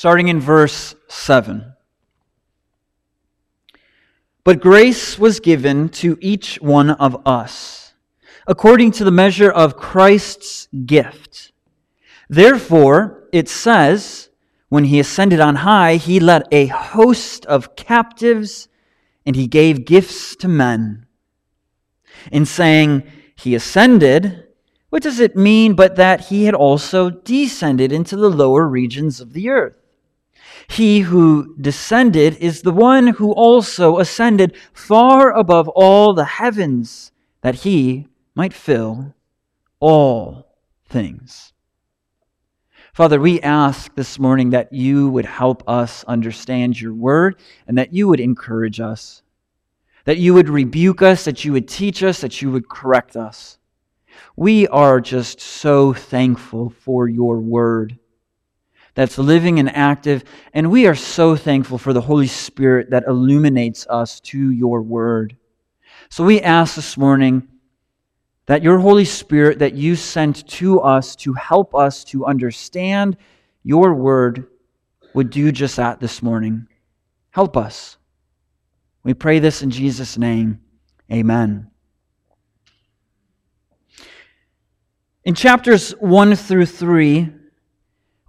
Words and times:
starting 0.00 0.28
in 0.28 0.40
verse 0.40 0.94
7. 1.08 1.74
But 4.44 4.58
grace 4.58 5.18
was 5.18 5.40
given 5.40 5.90
to 5.90 6.16
each 6.22 6.56
one 6.62 6.88
of 6.88 7.20
us, 7.26 7.92
according 8.46 8.92
to 8.92 9.04
the 9.04 9.10
measure 9.10 9.50
of 9.50 9.76
Christ's 9.76 10.68
gift. 10.86 11.52
Therefore, 12.30 13.28
it 13.30 13.46
says, 13.50 14.30
when 14.70 14.84
he 14.84 14.98
ascended 14.98 15.38
on 15.38 15.56
high, 15.56 15.96
he 15.96 16.18
led 16.18 16.44
a 16.50 16.68
host 16.68 17.44
of 17.44 17.76
captives 17.76 18.68
and 19.26 19.36
he 19.36 19.46
gave 19.46 19.84
gifts 19.84 20.34
to 20.36 20.48
men. 20.48 21.04
In 22.32 22.46
saying 22.46 23.02
he 23.36 23.54
ascended, 23.54 24.46
what 24.88 25.02
does 25.02 25.20
it 25.20 25.36
mean 25.36 25.74
but 25.74 25.96
that 25.96 26.28
he 26.28 26.46
had 26.46 26.54
also 26.54 27.10
descended 27.10 27.92
into 27.92 28.16
the 28.16 28.30
lower 28.30 28.66
regions 28.66 29.20
of 29.20 29.34
the 29.34 29.50
earth? 29.50 29.76
He 30.68 31.00
who 31.00 31.54
descended 31.60 32.36
is 32.36 32.62
the 32.62 32.72
one 32.72 33.08
who 33.08 33.32
also 33.32 33.98
ascended 33.98 34.56
far 34.72 35.32
above 35.32 35.68
all 35.68 36.14
the 36.14 36.24
heavens, 36.24 37.12
that 37.42 37.56
he 37.56 38.06
might 38.34 38.52
fill 38.52 39.14
all 39.80 40.56
things. 40.84 41.52
Father, 42.92 43.20
we 43.20 43.40
ask 43.40 43.94
this 43.94 44.18
morning 44.18 44.50
that 44.50 44.72
you 44.72 45.08
would 45.10 45.24
help 45.24 45.62
us 45.68 46.04
understand 46.04 46.80
your 46.80 46.92
word 46.92 47.40
and 47.66 47.78
that 47.78 47.92
you 47.92 48.08
would 48.08 48.20
encourage 48.20 48.80
us, 48.80 49.22
that 50.04 50.18
you 50.18 50.34
would 50.34 50.48
rebuke 50.48 51.00
us, 51.00 51.24
that 51.24 51.44
you 51.44 51.52
would 51.52 51.68
teach 51.68 52.02
us, 52.02 52.20
that 52.20 52.42
you 52.42 52.50
would 52.50 52.68
correct 52.68 53.16
us. 53.16 53.58
We 54.36 54.66
are 54.68 55.00
just 55.00 55.40
so 55.40 55.92
thankful 55.92 56.70
for 56.70 57.08
your 57.08 57.38
word 57.38 57.98
that's 58.94 59.18
living 59.18 59.58
and 59.58 59.74
active. 59.74 60.24
And 60.52 60.70
we 60.70 60.86
are 60.86 60.94
so 60.94 61.36
thankful 61.36 61.78
for 61.78 61.92
the 61.92 62.00
Holy 62.00 62.26
Spirit 62.26 62.90
that 62.90 63.04
illuminates 63.06 63.86
us 63.88 64.20
to 64.20 64.50
your 64.50 64.82
word. 64.82 65.36
So 66.08 66.24
we 66.24 66.40
ask 66.40 66.74
this 66.74 66.96
morning 66.96 67.46
that 68.46 68.62
your 68.62 68.78
Holy 68.78 69.04
Spirit 69.04 69.60
that 69.60 69.74
you 69.74 69.94
sent 69.94 70.46
to 70.48 70.80
us 70.80 71.14
to 71.16 71.32
help 71.34 71.74
us 71.74 72.02
to 72.04 72.26
understand 72.26 73.16
your 73.62 73.94
word 73.94 74.46
would 75.14 75.30
do 75.30 75.52
just 75.52 75.76
that 75.76 76.00
this 76.00 76.22
morning. 76.22 76.66
Help 77.30 77.56
us. 77.56 77.96
We 79.04 79.14
pray 79.14 79.38
this 79.38 79.62
in 79.62 79.70
Jesus' 79.70 80.18
name. 80.18 80.60
Amen. 81.12 81.70
In 85.24 85.34
chapters 85.34 85.92
1 85.92 86.34
through 86.34 86.66
3, 86.66 87.28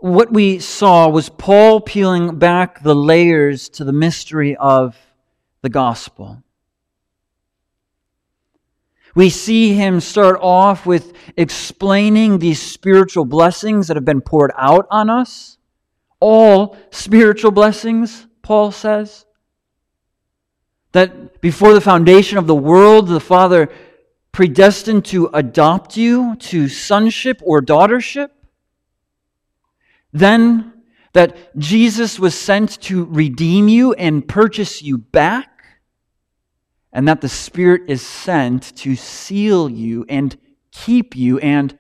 what 0.02 0.34
we 0.34 0.58
saw 0.60 1.08
was 1.08 1.30
Paul 1.30 1.80
peeling 1.80 2.40
back 2.40 2.82
the 2.82 2.96
layers 2.96 3.70
to 3.70 3.84
the 3.84 3.94
mystery 3.94 4.56
of 4.56 4.98
the 5.62 5.70
gospel. 5.70 6.44
We 9.14 9.30
see 9.30 9.74
him 9.74 10.00
start 10.00 10.40
off 10.42 10.86
with 10.86 11.14
explaining 11.38 12.40
these 12.40 12.62
spiritual 12.62 13.26
blessings 13.26 13.88
that 13.88 13.98
have 13.98 14.06
been 14.06 14.22
poured 14.22 14.52
out 14.58 14.88
on 14.90 15.10
us. 15.10 15.58
All 16.20 16.78
spiritual 16.90 17.52
blessings, 17.52 18.26
Paul 18.42 18.72
says. 18.72 19.26
That 20.94 21.42
before 21.42 21.74
the 21.74 21.82
foundation 21.82 22.38
of 22.38 22.48
the 22.48 22.56
world, 22.56 23.08
the 23.08 23.20
Father 23.20 23.70
predestined 24.32 25.06
to 25.06 25.30
adopt 25.34 25.96
you 25.96 26.36
to 26.38 26.68
sonship 26.70 27.42
or 27.44 27.62
daughtership. 27.62 28.30
Then 30.14 30.74
that 31.14 31.58
Jesus 31.58 32.20
was 32.20 32.38
sent 32.40 32.82
to 32.82 33.06
redeem 33.06 33.68
you 33.68 33.94
and 33.94 34.28
purchase 34.28 34.82
you 34.82 34.98
back, 34.98 35.50
and 36.94 37.08
that 37.08 37.22
the 37.22 37.30
Spirit 37.30 37.84
is 37.88 38.02
sent 38.02 38.76
to 38.78 38.96
seal 38.96 39.70
you 39.70 40.06
and 40.10 40.38
keep 40.72 41.16
you 41.16 41.40
and 41.40 41.78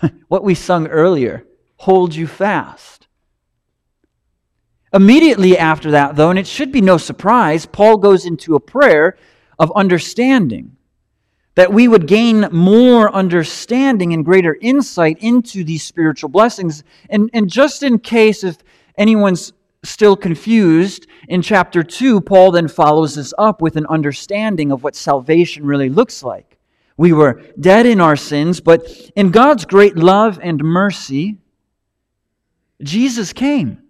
what 0.28 0.44
we 0.44 0.54
sung 0.54 0.86
earlier, 0.86 1.46
hold 1.76 2.14
you 2.14 2.26
fast. 2.26 3.08
Immediately 4.94 5.56
after 5.56 5.90
that, 5.92 6.16
though, 6.16 6.30
and 6.30 6.38
it 6.38 6.46
should 6.46 6.70
be 6.70 6.82
no 6.82 6.98
surprise, 6.98 7.64
Paul 7.64 7.96
goes 7.96 8.26
into 8.26 8.54
a 8.54 8.60
prayer 8.60 9.16
of 9.58 9.72
understanding 9.74 10.76
that 11.54 11.72
we 11.72 11.86
would 11.88 12.06
gain 12.06 12.48
more 12.50 13.12
understanding 13.14 14.12
and 14.12 14.24
greater 14.24 14.56
insight 14.60 15.18
into 15.20 15.64
these 15.64 15.82
spiritual 15.82 16.30
blessings. 16.30 16.82
And, 17.10 17.28
and 17.34 17.50
just 17.50 17.82
in 17.82 17.98
case 17.98 18.42
if 18.42 18.58
anyone's 18.96 19.52
still 19.84 20.16
confused, 20.16 21.06
in 21.28 21.42
chapter 21.42 21.82
2, 21.82 22.20
Paul 22.22 22.52
then 22.52 22.68
follows 22.68 23.14
this 23.14 23.34
up 23.38 23.60
with 23.60 23.76
an 23.76 23.86
understanding 23.86 24.72
of 24.72 24.82
what 24.82 24.96
salvation 24.96 25.64
really 25.64 25.88
looks 25.88 26.22
like. 26.22 26.58
We 26.96 27.12
were 27.12 27.42
dead 27.58 27.86
in 27.86 28.00
our 28.00 28.16
sins, 28.16 28.60
but 28.60 28.86
in 29.16 29.30
God's 29.30 29.64
great 29.64 29.96
love 29.96 30.38
and 30.42 30.62
mercy, 30.62 31.38
Jesus 32.82 33.32
came 33.32 33.82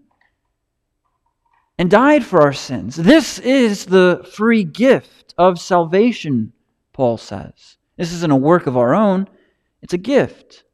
and 1.79 1.91
died 1.91 2.25
for 2.25 2.43
our 2.43 2.53
sins. 2.53 2.97
This 2.97 3.39
is 3.39 3.87
the 3.87 4.27
free 4.35 4.65
gift 4.65 5.35
of 5.39 5.59
salvation 5.59 6.53
Paul 6.93 7.17
says. 7.17 7.77
This 7.97 8.13
isn't 8.13 8.31
a 8.31 8.37
work 8.37 8.67
of 8.67 8.77
our 8.77 8.95
own, 8.95 9.29
it's 9.81 9.95
a 9.95 9.99
gift. 9.99 10.65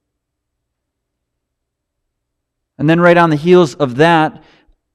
And 2.78 2.88
then, 2.88 3.00
right 3.00 3.16
on 3.16 3.30
the 3.30 3.36
heels 3.36 3.74
of 3.74 3.96
that, 3.96 4.42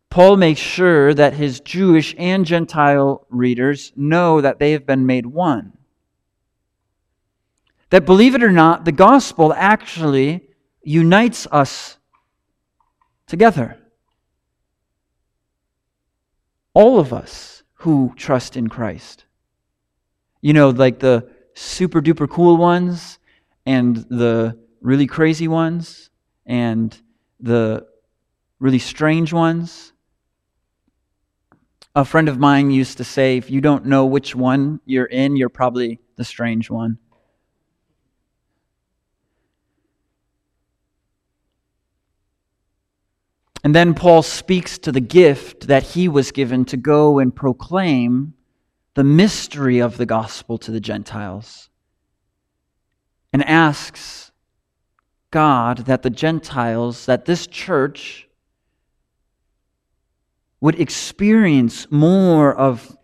Paul 0.10 0.38
makes 0.38 0.62
sure 0.62 1.14
that 1.14 1.34
his 1.34 1.60
Jewish 1.60 2.16
and 2.18 2.46
Gentile 2.46 3.26
readers 3.30 3.92
know 3.96 4.40
that 4.42 4.60
they 4.60 4.72
have 4.72 4.86
been 4.86 5.06
made 5.06 5.26
one. 5.26 5.74
That, 7.90 8.06
believe 8.06 8.36
it 8.36 8.44
or 8.44 8.52
not, 8.52 8.86
the 8.86 8.92
gospel 8.92 9.54
actually 9.54 10.48
unites 10.82 11.48
us 11.52 11.98
together. 13.28 13.78
All 16.74 17.00
of 17.00 17.12
us 17.12 17.64
who 17.74 18.14
trust 18.16 18.56
in 18.56 18.70
Christ. 18.70 19.23
You 20.44 20.52
know, 20.52 20.72
like 20.72 21.00
the 21.00 21.30
super 21.54 22.02
duper 22.02 22.30
cool 22.30 22.58
ones 22.58 23.18
and 23.66 23.96
the 23.96 24.60
really 24.82 25.08
crazy 25.08 25.48
ones 25.48 26.10
and 26.46 26.94
the 27.40 27.88
really 28.60 28.80
strange 28.80 29.32
ones. 29.32 29.94
A 31.96 32.04
friend 32.04 32.28
of 32.28 32.40
mine 32.40 32.72
used 32.72 32.98
to 32.98 33.06
say, 33.06 33.38
if 33.38 33.50
you 33.50 33.62
don't 33.62 33.86
know 33.86 34.06
which 34.06 34.36
one 34.36 34.82
you're 34.86 35.06
in, 35.06 35.38
you're 35.38 35.48
probably 35.48 36.02
the 36.18 36.26
strange 36.26 36.70
one. 36.70 36.98
And 43.64 43.74
then 43.74 43.94
Paul 43.94 44.24
speaks 44.24 44.78
to 44.80 44.92
the 44.92 45.00
gift 45.00 45.68
that 45.68 45.84
he 45.84 46.10
was 46.10 46.34
given 46.34 46.66
to 46.66 46.76
go 46.76 47.20
and 47.20 47.34
proclaim 47.34 48.34
the 48.96 49.04
mystery 49.04 49.80
of 49.80 49.98
the 49.98 50.06
gospel 50.06 50.58
to 50.60 50.72
the 50.72 50.80
Gentiles 50.80 51.70
and 53.32 53.44
asks 53.44 54.32
God 55.32 55.80
that 55.80 56.04
the 56.04 56.12
Gentiles, 56.12 57.08
that 57.08 57.26
this 57.26 57.48
church 57.48 58.28
would 60.62 60.80
experience 60.80 61.88
more 61.92 62.56
of 62.56 62.96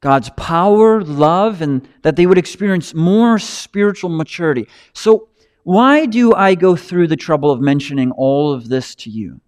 God's 0.00 0.30
power, 0.36 1.00
love, 1.02 1.62
and 1.62 1.88
that 2.02 2.14
they 2.14 2.26
would 2.26 2.38
experience 2.38 2.94
more 2.94 3.38
spiritual 3.38 4.10
maturity. 4.10 4.68
So, 4.92 5.28
why 5.64 6.06
do 6.06 6.32
I 6.32 6.54
go 6.54 6.76
through 6.76 7.08
the 7.08 7.16
trouble 7.16 7.50
of 7.50 7.60
mentioning 7.60 8.12
all 8.12 8.52
of 8.52 8.68
this 8.68 8.94
to 8.96 9.10
you? 9.10 9.40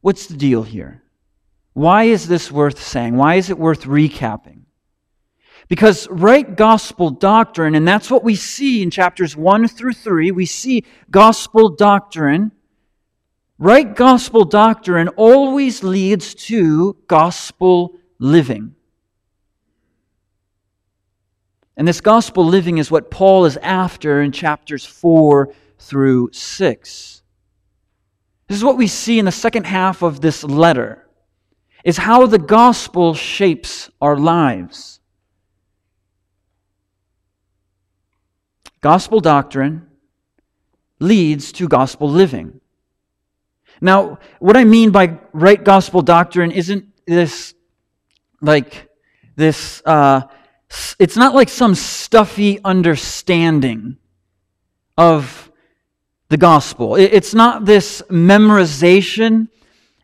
What's 0.00 0.26
the 0.26 0.36
deal 0.36 0.62
here? 0.62 1.02
Why 1.78 2.04
is 2.04 2.26
this 2.26 2.50
worth 2.50 2.82
saying? 2.82 3.14
Why 3.14 3.36
is 3.36 3.50
it 3.50 3.58
worth 3.58 3.84
recapping? 3.84 4.62
Because 5.68 6.08
right 6.10 6.56
gospel 6.56 7.10
doctrine, 7.10 7.76
and 7.76 7.86
that's 7.86 8.10
what 8.10 8.24
we 8.24 8.34
see 8.34 8.82
in 8.82 8.90
chapters 8.90 9.36
1 9.36 9.68
through 9.68 9.92
3, 9.92 10.32
we 10.32 10.44
see 10.44 10.84
gospel 11.08 11.68
doctrine. 11.68 12.50
Right 13.58 13.94
gospel 13.94 14.44
doctrine 14.44 15.06
always 15.10 15.84
leads 15.84 16.34
to 16.46 16.96
gospel 17.06 17.94
living. 18.18 18.74
And 21.76 21.86
this 21.86 22.00
gospel 22.00 22.44
living 22.44 22.78
is 22.78 22.90
what 22.90 23.08
Paul 23.08 23.44
is 23.44 23.56
after 23.58 24.20
in 24.20 24.32
chapters 24.32 24.84
4 24.84 25.54
through 25.78 26.30
6. 26.32 27.22
This 28.48 28.56
is 28.56 28.64
what 28.64 28.76
we 28.76 28.88
see 28.88 29.20
in 29.20 29.26
the 29.26 29.30
second 29.30 29.64
half 29.64 30.02
of 30.02 30.20
this 30.20 30.42
letter 30.42 31.04
is 31.84 31.96
how 31.96 32.26
the 32.26 32.38
gospel 32.38 33.14
shapes 33.14 33.90
our 34.00 34.16
lives. 34.16 35.00
Gospel 38.80 39.20
doctrine 39.20 39.86
leads 41.00 41.52
to 41.52 41.68
gospel 41.68 42.08
living. 42.08 42.60
Now, 43.80 44.18
what 44.38 44.56
I 44.56 44.64
mean 44.64 44.90
by 44.90 45.18
right 45.32 45.62
gospel 45.62 46.02
doctrine 46.02 46.50
isn't 46.50 46.86
this 47.06 47.54
like 48.40 48.88
this, 49.36 49.82
uh, 49.84 50.22
it's 50.98 51.16
not 51.16 51.34
like 51.34 51.48
some 51.48 51.74
stuffy 51.74 52.60
understanding 52.64 53.96
of 54.96 55.50
the 56.28 56.36
gospel. 56.36 56.96
It's 56.96 57.34
not 57.34 57.64
this 57.64 58.02
memorization 58.10 59.48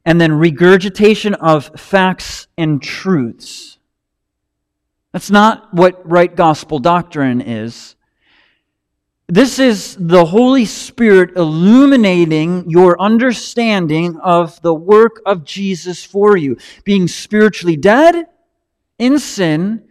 and 0.05 0.21
then 0.21 0.33
regurgitation 0.33 1.35
of 1.35 1.71
facts 1.81 2.47
and 2.59 2.83
truths. 2.83 3.79
That's 5.13 5.31
not 5.31 5.73
what 5.73 6.09
right 6.09 6.35
gospel 6.35 6.79
doctrine 6.79 7.41
is. 7.41 7.95
This 9.27 9.59
is 9.59 9.97
the 9.99 10.27
Holy 10.27 10.67
Spirit 10.67 11.37
illuminating 11.37 12.69
your 12.69 13.01
understanding 13.01 14.19
of 14.23 14.61
the 14.61 14.75
work 14.75 15.23
of 15.25 15.45
Jesus 15.45 16.05
for 16.05 16.37
you, 16.37 16.59
being 16.85 17.09
spiritually 17.09 17.77
dead 17.77 18.27
in 18.99 19.19
sin 19.19 19.85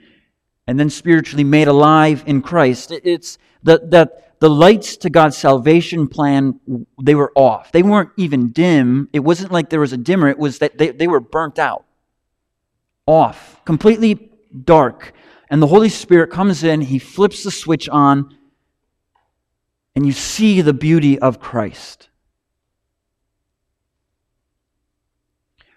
and 0.68 0.80
then 0.80 0.90
spiritually 0.90 1.44
made 1.44 1.68
alive 1.68 2.24
in 2.28 2.42
Christ. 2.42 2.92
It's 2.92 3.38
that 3.64 3.90
that 3.92 4.23
the 4.44 4.50
lights 4.50 4.98
to 4.98 5.10
God's 5.10 5.38
salvation 5.38 6.10
plan 6.10 6.60
they 7.02 7.16
were 7.16 7.32
off. 7.34 7.72
They 7.72 7.82
weren't 7.82 8.10
even 8.18 8.52
dim. 8.52 9.08
It 9.14 9.22
wasn't 9.22 9.54
like 9.54 9.70
there 9.70 9.80
was 9.80 9.94
a 9.94 9.98
dimmer. 9.98 10.28
It 10.28 10.38
was 10.38 10.60
that 10.60 10.78
they, 10.78 10.92
they 10.92 11.08
were 11.08 11.22
burnt 11.22 11.60
out. 11.60 11.86
Off. 13.08 13.64
Completely 13.64 14.32
dark. 14.66 15.14
And 15.50 15.62
the 15.62 15.68
Holy 15.68 15.88
Spirit 15.88 16.30
comes 16.30 16.66
in, 16.66 16.82
he 16.82 17.00
flips 17.00 17.44
the 17.44 17.52
switch 17.52 17.88
on, 17.88 18.38
and 19.96 20.06
you 20.06 20.12
see 20.12 20.60
the 20.60 20.74
beauty 20.74 21.18
of 21.18 21.40
Christ. 21.40 22.10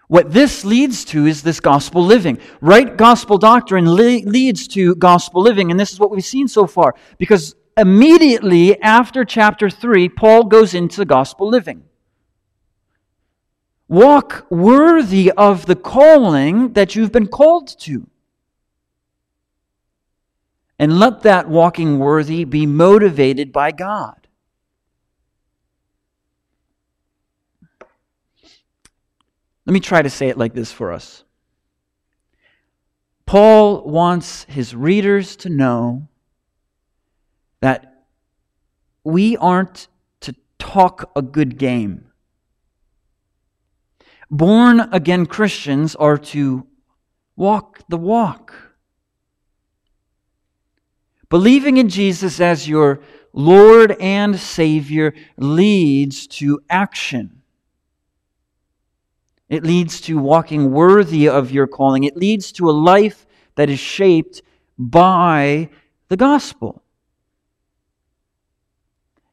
What 0.09 0.33
this 0.33 0.65
leads 0.65 1.05
to 1.05 1.25
is 1.25 1.41
this 1.41 1.61
gospel 1.61 2.03
living. 2.03 2.37
Right 2.59 2.97
gospel 2.97 3.37
doctrine 3.37 3.89
le- 3.89 4.25
leads 4.25 4.67
to 4.69 4.93
gospel 4.95 5.41
living, 5.41 5.71
and 5.71 5.79
this 5.79 5.93
is 5.93 6.01
what 6.01 6.11
we've 6.11 6.25
seen 6.25 6.49
so 6.49 6.67
far. 6.67 6.95
Because 7.17 7.55
immediately 7.77 8.81
after 8.81 9.23
chapter 9.23 9.69
3, 9.69 10.09
Paul 10.09 10.45
goes 10.45 10.73
into 10.73 11.05
gospel 11.05 11.47
living. 11.47 11.83
Walk 13.87 14.45
worthy 14.49 15.31
of 15.31 15.65
the 15.65 15.75
calling 15.75 16.73
that 16.73 16.95
you've 16.95 17.11
been 17.11 17.27
called 17.27 17.67
to. 17.79 18.09
And 20.79 20.99
let 20.99 21.21
that 21.21 21.47
walking 21.47 21.97
worthy 21.97 22.43
be 22.43 22.65
motivated 22.65 23.51
by 23.51 23.71
God. 23.71 24.27
Let 29.65 29.73
me 29.73 29.79
try 29.79 30.01
to 30.01 30.09
say 30.09 30.29
it 30.29 30.37
like 30.37 30.53
this 30.53 30.71
for 30.71 30.93
us. 30.93 31.23
Paul 33.25 33.83
wants 33.83 34.45
his 34.45 34.73
readers 34.73 35.35
to 35.37 35.49
know 35.49 36.07
that 37.61 38.05
we 39.03 39.37
aren't 39.37 39.87
to 40.21 40.35
talk 40.59 41.11
a 41.15 41.21
good 41.21 41.57
game. 41.57 42.11
Born 44.29 44.81
again 44.91 45.25
Christians 45.25 45.95
are 45.95 46.17
to 46.17 46.67
walk 47.35 47.79
the 47.87 47.97
walk. 47.97 48.53
Believing 51.29 51.77
in 51.77 51.89
Jesus 51.89 52.39
as 52.39 52.67
your 52.67 53.01
Lord 53.33 53.95
and 53.99 54.39
Savior 54.39 55.13
leads 55.37 56.27
to 56.27 56.59
action. 56.69 57.41
It 59.49 59.63
leads 59.63 60.01
to 60.01 60.17
walking 60.17 60.71
worthy 60.71 61.29
of 61.29 61.51
your 61.51 61.67
calling. 61.67 62.03
It 62.03 62.17
leads 62.17 62.51
to 62.53 62.69
a 62.69 62.71
life 62.71 63.25
that 63.55 63.69
is 63.69 63.79
shaped 63.79 64.41
by 64.77 65.69
the 66.09 66.17
gospel. 66.17 66.83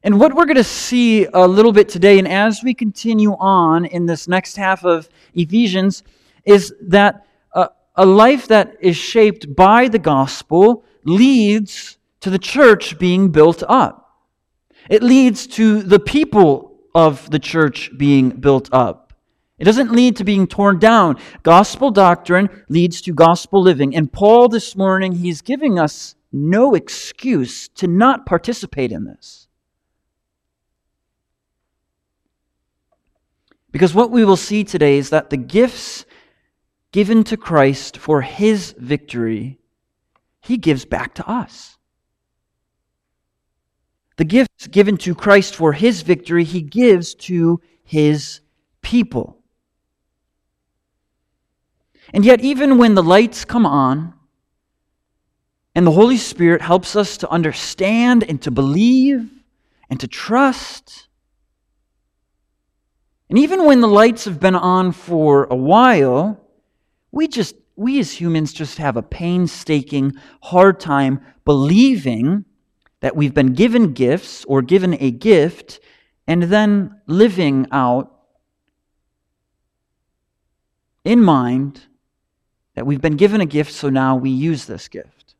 And 0.05 0.19
what 0.19 0.35
we're 0.35 0.45
going 0.45 0.55
to 0.57 0.63
see 0.63 1.25
a 1.25 1.47
little 1.47 1.73
bit 1.73 1.89
today, 1.89 2.19
and 2.19 2.27
as 2.27 2.63
we 2.63 2.75
continue 2.75 3.35
on 3.39 3.85
in 3.85 4.05
this 4.05 4.27
next 4.27 4.55
half 4.55 4.85
of 4.85 5.09
Ephesians, 5.33 6.03
is 6.45 6.75
that 6.79 7.25
a, 7.53 7.69
a 7.95 8.05
life 8.05 8.47
that 8.49 8.75
is 8.81 8.95
shaped 8.95 9.55
by 9.55 9.87
the 9.87 9.97
gospel 9.97 10.85
leads 11.05 11.97
to 12.19 12.29
the 12.29 12.37
church 12.37 12.99
being 12.99 13.29
built 13.29 13.63
up. 13.67 14.21
It 14.91 15.01
leads 15.01 15.47
to 15.47 15.81
the 15.81 15.99
people 15.99 16.77
of 16.93 17.27
the 17.31 17.39
church 17.39 17.89
being 17.97 18.29
built 18.29 18.69
up. 18.71 19.11
It 19.57 19.63
doesn't 19.63 19.91
lead 19.91 20.17
to 20.17 20.23
being 20.23 20.45
torn 20.45 20.77
down. 20.77 21.17
Gospel 21.41 21.89
doctrine 21.89 22.51
leads 22.69 23.01
to 23.01 23.11
gospel 23.11 23.59
living. 23.59 23.95
And 23.95 24.13
Paul, 24.13 24.49
this 24.49 24.75
morning, 24.75 25.13
he's 25.13 25.41
giving 25.41 25.79
us 25.79 26.13
no 26.31 26.75
excuse 26.75 27.67
to 27.69 27.87
not 27.87 28.27
participate 28.27 28.91
in 28.91 29.05
this. 29.05 29.44
Because 33.75 33.93
what 33.93 34.09
we 34.09 34.23
will 34.23 34.37
see 34.37 34.63
today 34.63 34.97
is 34.97 35.09
that 35.09 35.29
the 35.29 35.35
gifts 35.35 36.05
given 36.93 37.25
to 37.25 37.35
Christ 37.35 37.97
for 37.97 38.21
his 38.21 38.71
victory, 38.77 39.59
he 40.39 40.55
gives 40.55 40.85
back 40.85 41.13
to 41.15 41.29
us. 41.29 41.77
The 44.15 44.23
gifts 44.23 44.67
given 44.67 44.95
to 44.99 45.13
Christ 45.13 45.57
for 45.57 45.73
his 45.73 46.03
victory, 46.03 46.45
he 46.45 46.61
gives 46.61 47.15
to 47.15 47.59
his 47.83 48.39
people. 48.81 49.39
And 52.13 52.23
yet, 52.23 52.39
even 52.39 52.77
when 52.77 52.95
the 52.95 53.03
lights 53.03 53.43
come 53.43 53.65
on 53.65 54.13
and 55.75 55.85
the 55.85 55.91
Holy 55.91 56.15
Spirit 56.15 56.61
helps 56.61 56.95
us 56.95 57.17
to 57.17 57.29
understand 57.29 58.23
and 58.23 58.41
to 58.43 58.51
believe 58.51 59.29
and 59.89 59.99
to 59.99 60.07
trust, 60.07 61.09
and 63.29 63.39
even 63.39 63.65
when 63.65 63.81
the 63.81 63.87
lights 63.87 64.25
have 64.25 64.39
been 64.39 64.55
on 64.55 64.91
for 64.91 65.45
a 65.45 65.55
while, 65.55 66.39
we 67.11 67.27
just, 67.27 67.55
we 67.75 67.99
as 67.99 68.11
humans 68.11 68.53
just 68.53 68.77
have 68.77 68.97
a 68.97 69.01
painstaking 69.01 70.13
hard 70.43 70.79
time 70.79 71.21
believing 71.43 72.45
that 72.99 73.15
we've 73.15 73.33
been 73.33 73.53
given 73.53 73.93
gifts 73.93 74.45
or 74.45 74.61
given 74.61 74.95
a 74.99 75.11
gift 75.11 75.79
and 76.27 76.43
then 76.43 77.01
living 77.07 77.67
out 77.71 78.11
in 81.03 81.21
mind 81.21 81.81
that 82.75 82.85
we've 82.85 83.01
been 83.01 83.15
given 83.15 83.41
a 83.41 83.45
gift, 83.45 83.71
so 83.71 83.89
now 83.89 84.15
we 84.15 84.29
use 84.29 84.65
this 84.65 84.87
gift. 84.87 85.35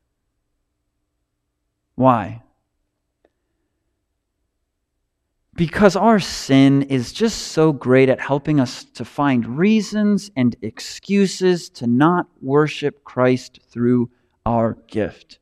Why? 1.94 2.42
Because 5.56 5.96
our 5.96 6.20
sin 6.20 6.82
is 6.82 7.12
just 7.12 7.48
so 7.48 7.72
great 7.72 8.10
at 8.10 8.20
helping 8.20 8.60
us 8.60 8.84
to 8.84 9.04
find 9.06 9.58
reasons 9.58 10.30
and 10.36 10.54
excuses 10.60 11.70
to 11.70 11.86
not 11.86 12.26
worship 12.42 13.02
Christ 13.04 13.60
through 13.70 14.10
our 14.44 14.76
gift. 14.86 15.38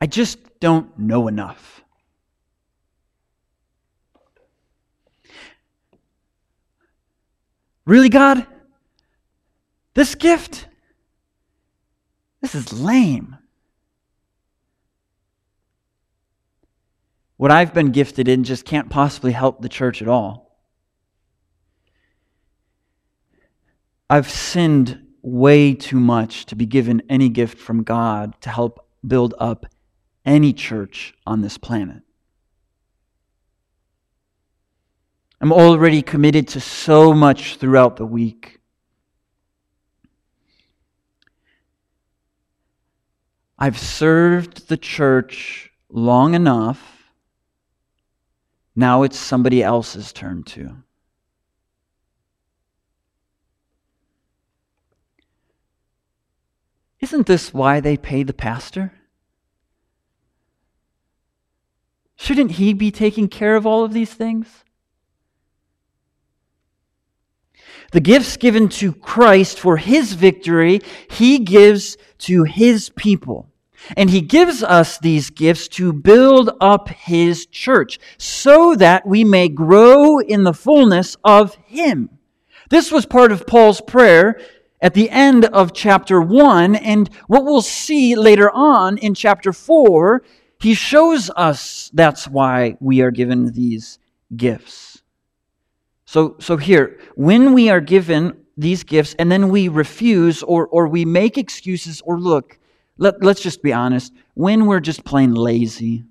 I 0.00 0.06
just 0.06 0.38
don't 0.60 0.98
know 0.98 1.28
enough. 1.28 1.82
Really, 7.86 8.08
God? 8.08 8.46
This 9.94 10.14
gift? 10.14 10.66
This 12.40 12.54
is 12.54 12.72
lame. 12.72 13.38
What 17.38 17.52
I've 17.52 17.72
been 17.72 17.92
gifted 17.92 18.26
in 18.26 18.42
just 18.42 18.64
can't 18.64 18.90
possibly 18.90 19.30
help 19.30 19.62
the 19.62 19.68
church 19.68 20.02
at 20.02 20.08
all. 20.08 20.58
I've 24.10 24.28
sinned 24.28 25.06
way 25.22 25.72
too 25.74 26.00
much 26.00 26.46
to 26.46 26.56
be 26.56 26.66
given 26.66 27.00
any 27.08 27.28
gift 27.28 27.58
from 27.58 27.84
God 27.84 28.34
to 28.40 28.50
help 28.50 28.84
build 29.06 29.34
up 29.38 29.66
any 30.26 30.52
church 30.52 31.14
on 31.26 31.40
this 31.40 31.56
planet. 31.56 32.02
I'm 35.40 35.52
already 35.52 36.02
committed 36.02 36.48
to 36.48 36.60
so 36.60 37.14
much 37.14 37.56
throughout 37.56 37.98
the 37.98 38.06
week. 38.06 38.58
I've 43.56 43.78
served 43.78 44.68
the 44.68 44.76
church 44.76 45.70
long 45.88 46.34
enough. 46.34 46.97
Now 48.78 49.02
it's 49.02 49.18
somebody 49.18 49.60
else's 49.60 50.12
turn 50.12 50.44
to. 50.54 50.76
Isn't 57.00 57.26
this 57.26 57.52
why 57.52 57.80
they 57.80 57.96
pay 57.96 58.22
the 58.22 58.32
pastor? 58.32 58.92
Shouldn't 62.14 62.52
He 62.52 62.72
be 62.72 62.92
taking 62.92 63.26
care 63.26 63.56
of 63.56 63.66
all 63.66 63.82
of 63.82 63.92
these 63.92 64.14
things? 64.14 64.46
The 67.90 68.00
gifts 68.00 68.36
given 68.36 68.68
to 68.68 68.92
Christ 68.92 69.58
for 69.58 69.78
His 69.78 70.12
victory, 70.12 70.82
He 71.10 71.40
gives 71.40 71.96
to 72.18 72.44
His 72.44 72.90
people. 72.90 73.50
And 73.96 74.10
He 74.10 74.20
gives 74.20 74.62
us 74.62 74.98
these 74.98 75.30
gifts 75.30 75.68
to 75.68 75.92
build 75.92 76.50
up 76.60 76.88
His 76.88 77.46
church 77.46 77.98
so 78.18 78.74
that 78.74 79.06
we 79.06 79.24
may 79.24 79.48
grow 79.48 80.18
in 80.18 80.44
the 80.44 80.54
fullness 80.54 81.16
of 81.24 81.54
Him. 81.66 82.10
This 82.70 82.92
was 82.92 83.06
part 83.06 83.32
of 83.32 83.46
Paul's 83.46 83.80
prayer 83.80 84.40
at 84.80 84.94
the 84.94 85.10
end 85.10 85.44
of 85.46 85.72
chapter 85.72 86.20
1, 86.20 86.76
and 86.76 87.08
what 87.26 87.44
we'll 87.44 87.62
see 87.62 88.14
later 88.14 88.50
on 88.50 88.96
in 88.98 89.14
chapter 89.14 89.52
4, 89.52 90.22
he 90.60 90.74
shows 90.74 91.30
us 91.36 91.90
that's 91.92 92.28
why 92.28 92.76
we 92.80 93.00
are 93.00 93.10
given 93.10 93.52
these 93.52 93.98
gifts. 94.36 95.02
So, 96.04 96.36
so 96.38 96.56
here, 96.56 96.98
when 97.16 97.52
we 97.52 97.70
are 97.70 97.80
given 97.80 98.44
these 98.56 98.82
gifts 98.82 99.14
and 99.18 99.30
then 99.30 99.50
we 99.50 99.68
refuse 99.68 100.42
or, 100.42 100.66
or 100.68 100.88
we 100.88 101.04
make 101.04 101.38
excuses 101.38 102.00
or 102.04 102.18
look, 102.18 102.57
let, 102.98 103.22
let's 103.22 103.40
just 103.40 103.62
be 103.62 103.72
honest, 103.72 104.12
when 104.34 104.66
we're 104.66 104.80
just 104.80 105.04
plain 105.04 105.34
lazy, 105.34 106.04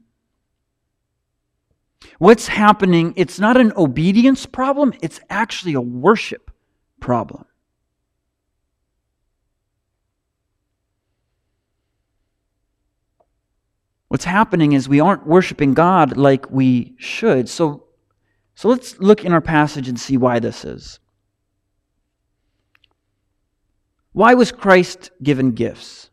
what's 2.17 2.47
happening, 2.47 3.13
it's 3.17 3.39
not 3.39 3.57
an 3.57 3.73
obedience 3.75 4.45
problem, 4.45 4.93
it's 5.01 5.19
actually 5.29 5.73
a 5.73 5.81
worship 5.81 6.49
problem. 6.99 7.45
What's 14.07 14.23
happening 14.23 14.71
is 14.71 14.87
we 14.87 15.01
aren't 15.01 15.27
worshiping 15.27 15.73
God 15.73 16.15
like 16.15 16.49
we 16.49 16.95
should. 16.97 17.49
So, 17.49 17.83
so 18.55 18.69
let's 18.69 18.97
look 18.99 19.25
in 19.25 19.33
our 19.33 19.41
passage 19.41 19.89
and 19.89 19.99
see 19.99 20.15
why 20.15 20.39
this 20.39 20.63
is. 20.63 20.99
Why 24.13 24.33
was 24.33 24.51
Christ 24.53 25.11
given 25.21 25.51
gifts? 25.51 26.06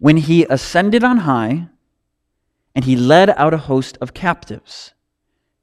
When 0.00 0.16
he 0.16 0.44
ascended 0.46 1.04
on 1.04 1.18
high 1.18 1.68
and 2.74 2.84
he 2.86 2.96
led 2.96 3.30
out 3.30 3.52
a 3.52 3.58
host 3.58 3.98
of 4.00 4.14
captives, 4.14 4.94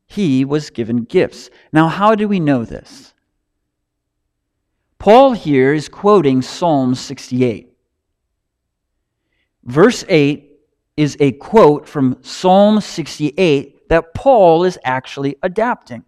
he 0.06 0.46
was 0.46 0.70
given 0.70 1.03
gifts. 1.03 1.50
Now, 1.74 1.88
how 1.88 2.13
do 2.13 2.27
we 2.27 2.39
know 2.39 2.63
this? 2.63 3.15
Paul 5.00 5.34
here 5.34 5.74
is 5.74 5.89
quoting 5.89 6.44
Psalm 6.44 6.94
68. 6.94 7.74
Verse 9.63 10.06
8 10.08 10.51
is 10.96 11.17
a 11.20 11.32
quote 11.34 11.88
from 11.88 12.17
Psalm 12.22 12.79
68 12.79 13.89
that 13.89 14.13
Paul 14.13 14.65
is 14.65 14.77
actually 14.84 15.36
adapting. 15.41 16.03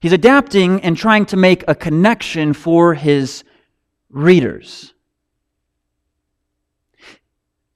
He's 0.00 0.12
adapting 0.12 0.80
and 0.82 0.96
trying 0.96 1.26
to 1.26 1.36
make 1.36 1.64
a 1.66 1.74
connection 1.74 2.52
for 2.52 2.94
his 2.94 3.42
readers. 4.08 4.94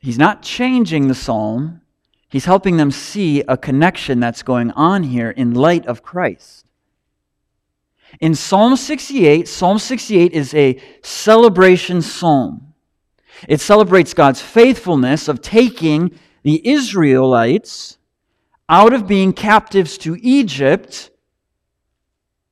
He's 0.07 0.19
not 0.19 0.41
changing 0.41 1.09
the 1.09 1.17
psalm, 1.17 1.81
he's 2.29 2.45
helping 2.45 2.77
them 2.77 2.93
see 2.93 3.41
a 3.41 3.57
connection 3.57 4.21
that's 4.21 4.45
going 4.45 4.71
on 4.71 5.03
here 5.03 5.31
in 5.31 5.53
light 5.53 5.85
of 5.87 6.05
Christ. 6.05 6.65
In 8.21 8.37
Psalm 8.37 8.77
68, 8.77 9.49
Psalm 9.49 9.81
68 9.81 10.33
is 10.33 10.55
a 10.55 10.81
celebration 11.03 12.03
psalm. 12.03 12.73
It 13.49 13.61
celebrates 13.61 14.15
God's 14.15 14.41
faithfulness 14.41 15.27
of 15.27 15.43
taking 15.43 16.17
the 16.45 16.65
Israelites 16.65 17.99
out 18.69 18.93
of 18.93 19.09
being 19.09 19.33
captives 19.33 19.99
to 19.99 20.17
Egypt 20.23 21.11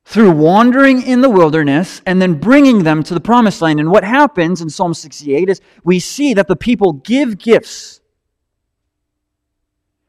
through 0.05 0.31
wandering 0.31 1.01
in 1.01 1.21
the 1.21 1.29
wilderness 1.29 2.01
and 2.05 2.21
then 2.21 2.35
bringing 2.35 2.83
them 2.83 3.01
to 3.03 3.13
the 3.13 3.19
promised 3.19 3.61
land. 3.61 3.79
And 3.79 3.89
what 3.89 4.03
happens 4.03 4.61
in 4.61 4.69
Psalm 4.69 4.93
68 4.93 5.49
is 5.49 5.61
we 5.83 5.99
see 5.99 6.35
that 6.35 6.47
the 6.47 6.55
people 6.55 6.93
give 6.93 7.39
gifts. 7.39 8.01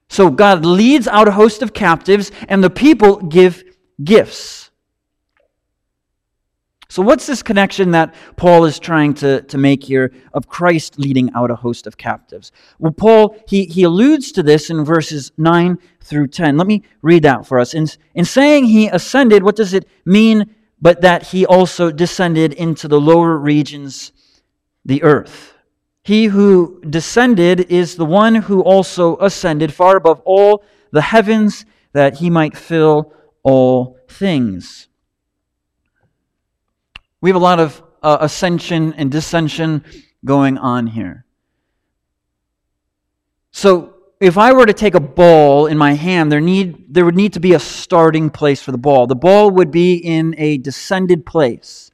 So 0.09 0.31
God 0.31 0.65
leads 0.65 1.09
out 1.09 1.29
a 1.29 1.33
host 1.33 1.63
of 1.63 1.73
captives, 1.73 2.31
and 2.49 2.63
the 2.63 2.71
people 2.71 3.17
give 3.17 3.65
gifts. 4.03 4.66
So, 6.89 7.03
what's 7.03 7.27
this 7.27 7.43
connection 7.43 7.91
that 7.93 8.15
Paul 8.37 8.65
is 8.65 8.79
trying 8.79 9.15
to, 9.15 9.43
to 9.43 9.59
make 9.59 9.83
here 9.83 10.13
of 10.33 10.47
Christ 10.47 10.99
leading 10.99 11.31
out 11.35 11.51
a 11.51 11.57
host 11.57 11.87
of 11.87 11.97
captives? 11.97 12.53
Well, 12.79 12.93
Paul, 12.93 13.37
he, 13.49 13.65
he 13.65 13.83
alludes 13.83 14.31
to 14.33 14.43
this 14.43 14.71
in 14.71 14.85
verses 14.85 15.33
9 15.37 15.79
through 16.01 16.29
10. 16.29 16.57
Let 16.57 16.69
me 16.69 16.83
read 17.03 17.25
that 17.25 17.45
for 17.45 17.59
us. 17.59 17.75
In, 17.75 17.89
in 18.15 18.25
saying 18.25 18.67
he 18.67 18.87
ascended, 18.87 19.43
what 19.43 19.57
does 19.57 19.75
it 19.75 19.89
mean 20.05 20.55
but 20.81 21.01
that 21.01 21.25
he 21.29 21.45
also 21.45 21.91
descended 21.91 22.53
into 22.53 22.87
the 22.87 23.01
lower 23.01 23.37
regions, 23.37 24.13
the 24.85 25.03
earth? 25.03 25.55
He 26.05 26.27
who 26.27 26.81
descended 26.89 27.73
is 27.73 27.97
the 27.97 28.05
one 28.05 28.37
who 28.37 28.61
also 28.61 29.17
ascended 29.17 29.75
far 29.75 29.97
above 29.97 30.23
all 30.25 30.63
the 30.93 31.03
heavens 31.03 31.67
that 31.95 32.19
he 32.19 32.31
might 32.31 32.57
fill 32.57 33.13
all 33.43 33.99
things. 34.09 34.87
We 37.21 37.31
have 37.31 37.37
a 37.37 37.45
lot 37.45 37.61
of 37.61 37.83
uh, 38.03 38.19
ascension 38.21 38.93
and 38.95 39.11
dissension 39.11 39.85
going 40.25 40.59
on 40.59 40.87
here. 40.87 41.25
So, 43.51 43.95
if 44.19 44.39
I 44.39 44.53
were 44.53 44.65
to 44.65 44.73
take 44.73 44.95
a 44.95 45.01
ball 45.01 45.67
in 45.67 45.77
my 45.77 45.93
hand, 45.93 46.33
there, 46.33 46.41
need, 46.41 46.95
there 46.95 47.05
would 47.05 47.17
need 47.17 47.35
to 47.35 47.41
be 47.41 47.53
a 47.53 47.59
starting 47.59 48.31
place 48.31 48.63
for 48.63 48.73
the 48.73 48.79
ball. 48.79 49.07
The 49.07 49.15
ball 49.15 49.51
would 49.51 49.71
be 49.71 49.97
in 49.97 50.35
a 50.39 50.57
descended 50.59 51.27
place. 51.27 51.91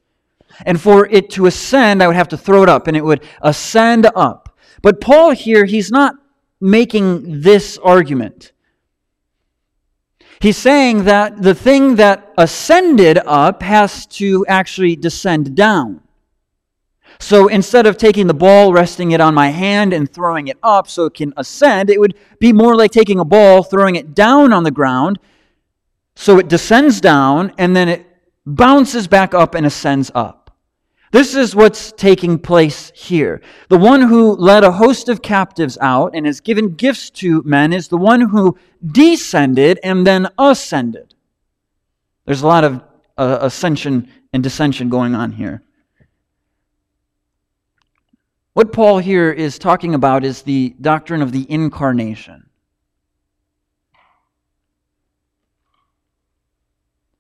And 0.65 0.81
for 0.81 1.07
it 1.07 1.31
to 1.31 1.47
ascend, 1.47 2.03
I 2.03 2.07
would 2.07 2.17
have 2.17 2.29
to 2.29 2.37
throw 2.37 2.63
it 2.63 2.69
up, 2.69 2.87
and 2.87 2.97
it 2.97 3.05
would 3.05 3.25
ascend 3.41 4.07
up. 4.15 4.57
But 4.83 5.01
Paul 5.01 5.33
here, 5.33 5.65
he's 5.65 5.91
not 5.91 6.15
making 6.61 7.41
this 7.41 7.79
argument. 7.79 8.53
He's 10.43 10.59
saying 10.59 11.05
that 11.05 11.41
the 11.41 11.55
thing 11.55 11.95
that 11.97 12.35
ascended 12.37 13.19
up 13.25 13.63
has 13.63 14.07
to 14.19 14.45
actually 14.49 14.97
descend 14.97 15.55
down. 15.55 16.01
So 17.21 17.47
instead 17.47 17.87
of 17.87 17.97
taking 17.97 18.27
the 18.27 18.35
ball, 18.35 18.73
resting 18.73 19.13
it 19.13 19.21
on 19.21 19.35
my 19.35 19.51
hand, 19.51 19.93
and 19.93 20.13
throwing 20.13 20.49
it 20.49 20.59
up 20.61 20.89
so 20.89 21.05
it 21.05 21.15
can 21.15 21.33
ascend, 21.37 21.91
it 21.91 22.01
would 22.01 22.17
be 22.41 22.53
more 22.53 22.75
like 22.75 22.91
taking 22.91 23.21
a 23.21 23.25
ball, 23.25 23.63
throwing 23.63 23.95
it 23.95 24.17
down 24.17 24.53
on 24.53 24.65
the 24.65 24.73
ground 24.73 25.21
so 26.15 26.39
it 26.39 26.49
descends 26.49 27.01
down, 27.01 27.53
and 27.57 27.75
then 27.75 27.89
it 27.89 28.07
bounces 28.45 29.07
back 29.09 29.35
up 29.35 29.55
and 29.55 29.65
ascends 29.65 30.11
up. 30.15 30.42
This 31.13 31.35
is 31.35 31.55
what's 31.55 31.93
taking 31.93 32.39
place 32.39 32.91
here. 32.95 33.43
The 33.69 33.77
one 33.77 34.01
who 34.01 34.35
led 34.35 34.65
a 34.65 34.73
host 34.73 35.11
of 35.11 35.21
captives 35.21 35.77
out 35.83 36.13
and 36.15 36.25
has 36.25 36.41
given 36.41 36.75
gifts 36.75 37.11
to 37.11 37.43
men 37.45 37.75
is 37.75 37.89
the 37.89 37.99
one 37.99 38.23
who 38.23 38.57
descended 38.85 39.79
and 39.85 40.07
then 40.07 40.29
ascended. 40.39 41.15
There's 42.25 42.41
a 42.41 42.47
lot 42.47 42.65
of 42.65 42.83
uh, 43.19 43.39
ascension 43.43 44.09
and 44.33 44.43
dissension 44.43 44.89
going 44.89 45.15
on 45.15 45.33
here. 45.33 45.63
What 48.55 48.73
Paul 48.73 48.99
here 48.99 49.31
is 49.31 49.59
talking 49.59 49.95
about 49.95 50.25
is 50.25 50.41
the 50.41 50.75
doctrine 50.81 51.21
of 51.21 51.31
the 51.31 51.45
incarnation. 51.51 52.49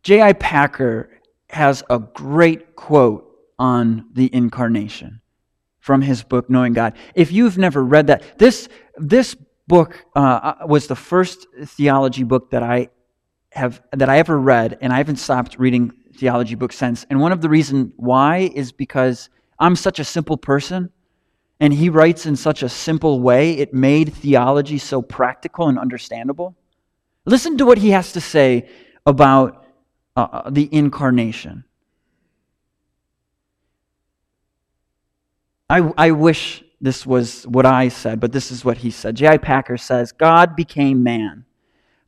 J.I. 0.02 0.32
Packer 0.32 1.10
has 1.50 1.82
a 1.90 1.98
great 1.98 2.74
quote 2.74 3.31
on 3.62 4.04
the 4.12 4.28
incarnation 4.34 5.20
from 5.78 6.02
his 6.02 6.24
book, 6.24 6.50
Knowing 6.50 6.72
God. 6.72 6.94
If 7.14 7.30
you've 7.30 7.56
never 7.56 7.84
read 7.84 8.08
that, 8.08 8.36
this, 8.36 8.68
this 8.96 9.36
book 9.68 10.04
uh, 10.16 10.18
uh, 10.18 10.66
was 10.66 10.88
the 10.88 10.96
first 10.96 11.46
theology 11.64 12.24
book 12.24 12.50
that 12.50 12.64
I 12.64 12.88
have 13.52 13.80
that 13.92 14.08
I 14.08 14.18
ever 14.18 14.36
read, 14.36 14.78
and 14.80 14.92
I 14.92 14.96
haven't 14.96 15.16
stopped 15.16 15.60
reading 15.60 15.92
theology 16.16 16.56
books 16.56 16.74
since. 16.74 17.06
And 17.08 17.20
one 17.20 17.30
of 17.30 17.40
the 17.40 17.48
reason 17.48 17.92
why 17.96 18.50
is 18.52 18.72
because 18.72 19.30
I'm 19.60 19.76
such 19.76 20.00
a 20.00 20.04
simple 20.04 20.36
person, 20.36 20.90
and 21.60 21.72
he 21.72 21.88
writes 21.88 22.26
in 22.26 22.34
such 22.34 22.64
a 22.64 22.68
simple 22.68 23.20
way. 23.20 23.52
It 23.52 23.72
made 23.72 24.12
theology 24.12 24.78
so 24.78 25.02
practical 25.02 25.68
and 25.68 25.78
understandable. 25.78 26.56
Listen 27.26 27.56
to 27.58 27.64
what 27.64 27.78
he 27.78 27.90
has 27.90 28.12
to 28.14 28.20
say 28.20 28.68
about 29.06 29.64
uh, 30.16 30.20
uh 30.32 30.50
the 30.50 30.68
incarnation. 30.72 31.64
I, 35.72 35.90
I 35.96 36.10
wish 36.10 36.62
this 36.82 37.06
was 37.06 37.46
what 37.46 37.64
I 37.64 37.88
said, 37.88 38.20
but 38.20 38.30
this 38.30 38.50
is 38.50 38.62
what 38.62 38.76
he 38.76 38.90
said. 38.90 39.14
J.I. 39.14 39.38
Packer 39.38 39.78
says 39.78 40.12
God 40.12 40.54
became 40.54 41.02
man, 41.02 41.46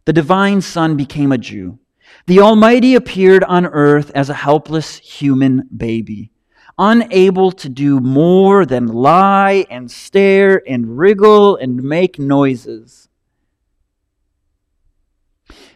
the 0.04 0.12
divine 0.12 0.60
Son 0.60 0.98
became 0.98 1.32
a 1.32 1.38
Jew. 1.38 1.78
The 2.26 2.40
Almighty 2.40 2.94
appeared 2.94 3.42
on 3.44 3.64
earth 3.64 4.10
as 4.14 4.28
a 4.28 4.34
helpless 4.34 4.98
human 4.98 5.66
baby. 5.74 6.30
unable 6.76 7.52
to 7.52 7.68
do 7.68 8.00
more 8.00 8.66
than 8.66 8.86
lie 8.86 9.64
and 9.70 9.90
stare 9.90 10.60
and 10.68 10.98
wriggle 10.98 11.56
and 11.56 11.82
make 11.82 12.18
noises. 12.18 13.08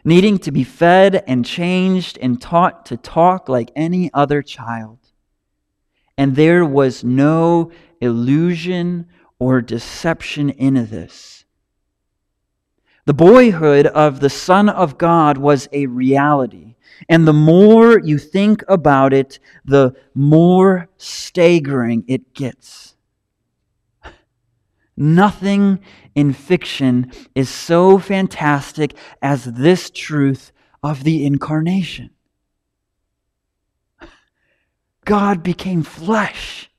Needing 0.04 0.38
to 0.40 0.50
be 0.50 0.64
fed 0.64 1.22
and 1.26 1.44
changed 1.44 2.18
and 2.20 2.40
taught 2.40 2.84
to 2.86 2.96
talk 2.96 3.48
like 3.48 3.70
any 3.76 4.10
other 4.12 4.42
child. 4.42 4.97
And 6.18 6.36
there 6.36 6.64
was 6.64 7.04
no 7.04 7.70
illusion 8.00 9.06
or 9.38 9.62
deception 9.62 10.50
in 10.50 10.74
this. 10.74 11.44
The 13.06 13.14
boyhood 13.14 13.86
of 13.86 14.20
the 14.20 14.28
Son 14.28 14.68
of 14.68 14.98
God 14.98 15.38
was 15.38 15.68
a 15.72 15.86
reality. 15.86 16.74
And 17.08 17.26
the 17.26 17.32
more 17.32 18.00
you 18.00 18.18
think 18.18 18.62
about 18.68 19.14
it, 19.14 19.38
the 19.64 19.94
more 20.12 20.88
staggering 20.98 22.04
it 22.08 22.34
gets. 22.34 22.96
Nothing 24.96 25.78
in 26.16 26.32
fiction 26.32 27.12
is 27.36 27.48
so 27.48 27.98
fantastic 27.98 28.94
as 29.22 29.44
this 29.44 29.88
truth 29.88 30.50
of 30.82 31.04
the 31.04 31.24
incarnation. 31.24 32.10
God 35.08 35.42
became 35.42 35.84
flesh 35.84 36.70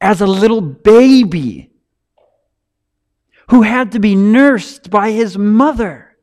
as 0.00 0.22
a 0.22 0.26
little 0.26 0.62
baby 0.62 1.70
who 3.50 3.60
had 3.60 3.92
to 3.92 4.00
be 4.00 4.16
nursed 4.16 4.88
by 4.88 5.10
his 5.10 5.36
mother, 5.36 6.16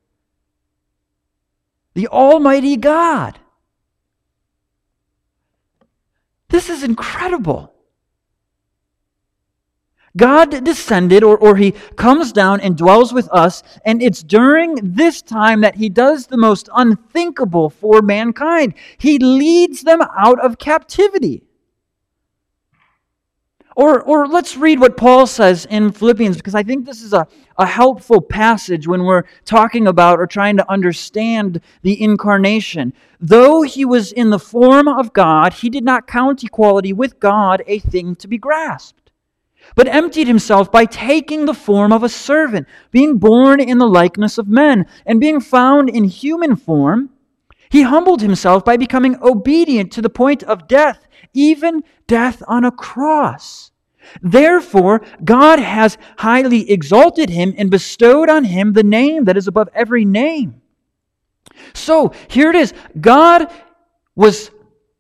the 1.94 2.08
Almighty 2.08 2.76
God. 2.76 3.38
This 6.50 6.68
is 6.68 6.82
incredible. 6.82 7.75
God 10.18 10.64
descended, 10.64 11.24
or, 11.24 11.38
or 11.38 11.56
He 11.58 11.72
comes 11.96 12.32
down 12.32 12.62
and 12.62 12.78
dwells 12.78 13.14
with 13.14 13.28
us, 13.30 13.64
and 13.86 14.02
it's 14.02 14.24
during 14.24 14.76
this 14.82 15.22
time 15.22 15.62
that 15.62 15.76
He 15.76 15.90
does 15.90 16.28
the 16.28 16.38
most 16.38 16.70
unthinkable 16.76 17.70
for 17.70 18.02
mankind. 18.02 18.74
He 18.98 19.20
leads 19.20 19.82
them 19.82 20.02
out 20.02 20.40
of 20.40 20.58
captivity. 20.58 21.44
Or, 23.76 24.02
or 24.02 24.26
let's 24.26 24.56
read 24.56 24.80
what 24.80 24.96
Paul 24.96 25.28
says 25.28 25.66
in 25.66 25.92
Philippians, 25.92 26.38
because 26.38 26.56
I 26.56 26.64
think 26.64 26.86
this 26.86 27.02
is 27.02 27.12
a, 27.12 27.28
a 27.58 27.66
helpful 27.66 28.22
passage 28.22 28.88
when 28.88 29.04
we're 29.04 29.26
talking 29.44 29.86
about 29.86 30.18
or 30.18 30.28
trying 30.28 30.56
to 30.56 30.72
understand 30.72 31.60
the 31.82 32.02
incarnation. 32.02 32.94
Though 33.20 33.64
he 33.64 33.84
was 33.84 34.14
in 34.14 34.30
the 34.30 34.40
form 34.40 34.88
of 34.88 35.12
God, 35.12 35.56
he 35.56 35.70
did 35.70 35.84
not 35.84 36.08
count 36.08 36.42
equality 36.42 36.94
with 36.94 37.20
God 37.20 37.64
a 37.68 37.80
thing 37.80 38.16
to 38.16 38.30
be 38.30 38.38
grasped, 38.38 39.05
but 39.76 39.88
emptied 39.88 40.28
himself 40.28 40.72
by 40.72 40.86
taking 40.86 41.46
the 41.46 41.54
form 41.54 41.92
of 41.92 42.04
a 42.04 42.10
servant, 42.10 42.68
being 42.92 43.18
born 43.18 43.60
in 43.60 43.78
the 43.78 43.88
likeness 43.88 44.38
of 44.38 44.48
men, 44.48 44.86
and 45.06 45.20
being 45.20 45.42
found 45.42 45.90
in 45.90 46.06
human 46.06 46.56
form. 46.56 47.10
He 47.70 47.82
humbled 47.82 48.22
himself 48.22 48.64
by 48.64 48.78
becoming 48.78 49.18
obedient 49.22 49.92
to 49.94 50.02
the 50.02 50.10
point 50.10 50.44
of 50.44 50.68
death, 50.68 51.06
even 51.34 51.84
death 52.08 52.42
on 52.48 52.64
a 52.64 52.72
cross. 52.72 53.72
Therefore, 54.22 55.02
God 55.24 55.60
has 55.60 55.98
highly 56.20 56.70
exalted 56.72 57.30
him 57.30 57.54
and 57.58 57.70
bestowed 57.70 58.30
on 58.30 58.46
him 58.46 58.74
the 58.74 58.84
name 58.84 59.26
that 59.26 59.36
is 59.36 59.48
above 59.48 59.68
every 59.74 60.06
name. 60.06 60.62
So, 61.74 62.14
here 62.28 62.50
it 62.50 62.56
is 62.56 62.74
God 63.00 63.52
was 64.16 64.52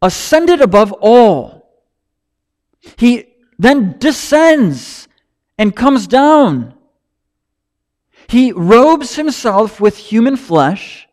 ascended 0.01 0.61
above 0.61 0.91
all. 0.91 1.69
He 2.97 3.34
then 3.57 3.95
descends 3.97 5.07
and 5.57 5.75
comes 5.75 6.07
down. 6.07 6.73
He 8.27 8.51
robes 8.51 9.15
himself 9.15 9.79
with 9.79 9.97
human 9.97 10.35
flesh. 10.35 11.07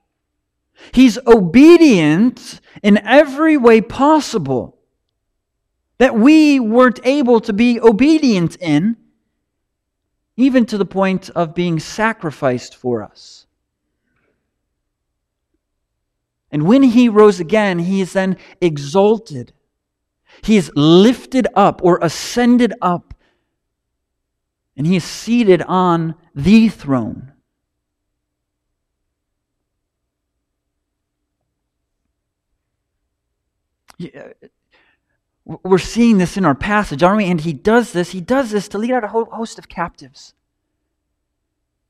He's 0.92 1.18
obedient 1.26 2.60
in 2.82 2.98
every 2.98 3.56
way 3.56 3.80
possible 3.80 4.78
that 5.98 6.14
we 6.16 6.58
weren't 6.58 6.98
able 7.04 7.40
to 7.40 7.52
be 7.52 7.80
obedient 7.80 8.56
in, 8.56 8.96
even 10.36 10.66
to 10.66 10.78
the 10.78 10.84
point 10.84 11.30
of 11.30 11.54
being 11.54 11.78
sacrificed 11.78 12.74
for 12.74 13.02
us. 13.02 13.46
And 16.50 16.64
when 16.64 16.82
he 16.82 17.08
rose 17.08 17.40
again, 17.40 17.78
he 17.78 18.00
is 18.00 18.12
then 18.14 18.36
exalted. 18.60 19.52
He 20.40 20.56
is 20.56 20.72
lifted 20.74 21.46
up 21.54 21.80
or 21.84 21.98
ascended 22.00 22.72
up, 22.80 23.14
and 24.76 24.86
he 24.86 24.96
is 24.96 25.04
seated 25.04 25.62
on 25.62 26.14
the 26.34 26.68
throne. 26.68 27.32
We're 35.44 35.78
seeing 35.78 36.18
this 36.18 36.36
in 36.36 36.44
our 36.44 36.54
passage, 36.54 37.02
aren't 37.02 37.18
we? 37.18 37.30
And 37.30 37.40
he 37.40 37.52
does 37.52 37.92
this. 37.92 38.10
He 38.10 38.20
does 38.20 38.50
this 38.50 38.68
to 38.68 38.78
lead 38.78 38.92
out 38.92 39.04
a 39.04 39.08
whole 39.08 39.26
host 39.26 39.58
of 39.58 39.68
captives. 39.68 40.34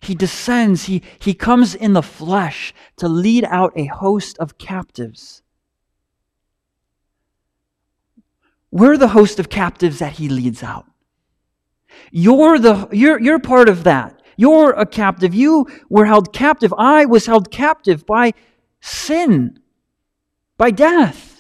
He 0.00 0.14
descends, 0.16 0.85
he, 0.87 1.02
he 1.20 1.33
comes 1.33 1.74
in 1.76 1.92
the 1.92 2.02
flesh 2.02 2.74
to 2.96 3.09
lead 3.09 3.44
out 3.44 3.72
a 3.76 3.87
host 3.87 4.37
of 4.38 4.59
captives. 4.59 5.41
We're 8.73 8.97
the 8.97 9.09
host 9.09 9.39
of 9.39 9.49
captives 9.49 10.01
that 10.01 10.15
he 10.15 10.29
leads 10.29 10.63
out. 10.65 10.87
You're, 12.11 12.59
the, 12.59 12.89
you're, 12.91 13.21
you're 13.21 13.39
part 13.39 13.69
of 13.69 13.85
that. 13.85 14.21
You're 14.37 14.73
a 14.73 14.87
captive. 14.87 15.35
You 15.35 15.67
were 15.89 16.07
held 16.07 16.33
captive. 16.33 16.75
I 16.77 17.05
was 17.05 17.27
held 17.27 17.53
captive 17.53 18.05
by 18.05 18.33
sin, 18.81 19.61
by 20.57 20.73
death 20.73 21.33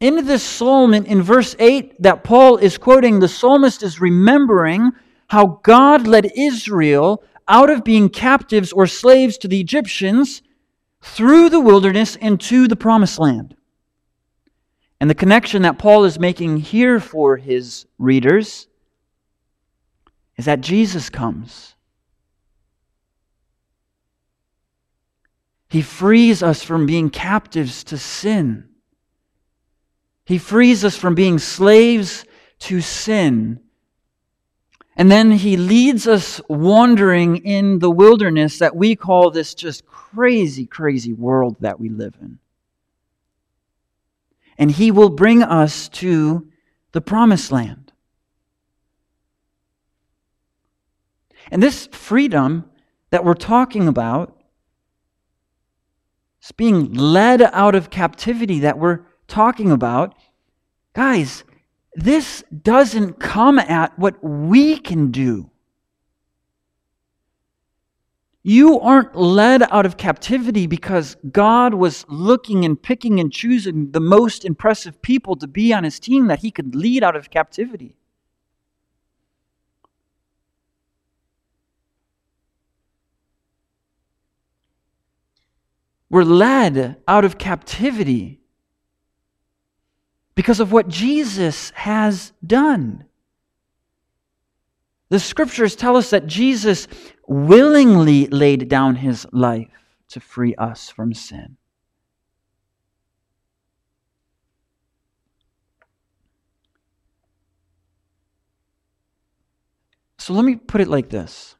in 0.00 0.26
this 0.26 0.44
psalm, 0.44 0.94
in, 0.94 1.04
in 1.06 1.22
verse 1.22 1.56
8 1.58 2.02
that 2.02 2.22
Paul 2.22 2.56
is 2.58 2.78
quoting, 2.78 3.18
the 3.18 3.28
psalmist 3.28 3.82
is 3.82 4.00
remembering 4.00 4.92
how 5.28 5.60
God 5.64 6.06
led 6.06 6.30
Israel 6.36 7.22
out 7.48 7.70
of 7.70 7.84
being 7.84 8.08
captives 8.08 8.72
or 8.72 8.86
slaves 8.86 9.36
to 9.38 9.48
the 9.48 9.60
Egyptians 9.60 10.42
through 11.02 11.48
the 11.48 11.60
wilderness 11.60 12.16
into 12.16 12.68
the 12.68 12.76
promised 12.76 13.18
land. 13.18 13.56
And 15.00 15.08
the 15.08 15.14
connection 15.14 15.62
that 15.62 15.78
Paul 15.78 16.04
is 16.04 16.18
making 16.18 16.58
here 16.58 16.98
for 16.98 17.36
his 17.36 17.86
readers 17.98 18.66
is 20.36 20.46
that 20.46 20.60
Jesus 20.60 21.08
comes. 21.08 21.74
He 25.68 25.82
frees 25.82 26.42
us 26.42 26.62
from 26.62 26.86
being 26.86 27.10
captives 27.10 27.84
to 27.84 27.98
sin. 27.98 28.68
He 30.24 30.38
frees 30.38 30.84
us 30.84 30.96
from 30.96 31.14
being 31.14 31.38
slaves 31.38 32.24
to 32.60 32.80
sin. 32.80 33.60
And 34.96 35.10
then 35.10 35.30
he 35.30 35.56
leads 35.56 36.08
us 36.08 36.40
wandering 36.48 37.36
in 37.36 37.78
the 37.78 37.90
wilderness 37.90 38.58
that 38.58 38.74
we 38.74 38.96
call 38.96 39.30
this 39.30 39.54
just 39.54 39.86
crazy, 39.86 40.66
crazy 40.66 41.12
world 41.12 41.56
that 41.60 41.78
we 41.78 41.88
live 41.88 42.14
in. 42.20 42.38
And 44.58 44.70
he 44.70 44.90
will 44.90 45.10
bring 45.10 45.42
us 45.42 45.88
to 45.90 46.48
the 46.92 47.00
promised 47.00 47.52
land. 47.52 47.92
And 51.50 51.62
this 51.62 51.86
freedom 51.92 52.68
that 53.10 53.24
we're 53.24 53.34
talking 53.34 53.88
about, 53.88 54.36
is 56.42 56.52
being 56.52 56.92
led 56.92 57.40
out 57.42 57.74
of 57.74 57.90
captivity 57.90 58.60
that 58.60 58.78
we're 58.78 59.00
talking 59.26 59.70
about, 59.70 60.14
guys, 60.92 61.44
this 61.94 62.44
doesn't 62.62 63.18
come 63.18 63.58
at 63.58 63.98
what 63.98 64.22
we 64.22 64.78
can 64.78 65.10
do. 65.10 65.50
You 68.48 68.80
aren't 68.80 69.14
led 69.14 69.62
out 69.64 69.84
of 69.84 69.98
captivity 69.98 70.66
because 70.66 71.18
God 71.30 71.74
was 71.74 72.06
looking 72.08 72.64
and 72.64 72.82
picking 72.82 73.20
and 73.20 73.30
choosing 73.30 73.90
the 73.90 74.00
most 74.00 74.42
impressive 74.42 75.02
people 75.02 75.36
to 75.36 75.46
be 75.46 75.74
on 75.74 75.84
his 75.84 76.00
team 76.00 76.28
that 76.28 76.38
he 76.38 76.50
could 76.50 76.74
lead 76.74 77.04
out 77.04 77.14
of 77.14 77.28
captivity. 77.28 77.94
We're 86.08 86.22
led 86.22 87.02
out 87.06 87.26
of 87.26 87.36
captivity 87.36 88.40
because 90.34 90.58
of 90.58 90.72
what 90.72 90.88
Jesus 90.88 91.68
has 91.74 92.32
done. 92.46 93.04
The 95.10 95.20
scriptures 95.20 95.76
tell 95.76 95.98
us 95.98 96.08
that 96.10 96.26
Jesus 96.26 96.88
willingly 97.28 98.26
laid 98.26 98.68
down 98.68 98.96
his 98.96 99.26
life 99.32 99.68
to 100.08 100.18
free 100.18 100.54
us 100.56 100.88
from 100.88 101.14
sin. 101.14 101.56
So 110.18 110.34
let 110.34 110.44
me 110.44 110.56
put 110.56 110.80
it 110.80 110.88
like 110.88 111.08
this. 111.08 111.54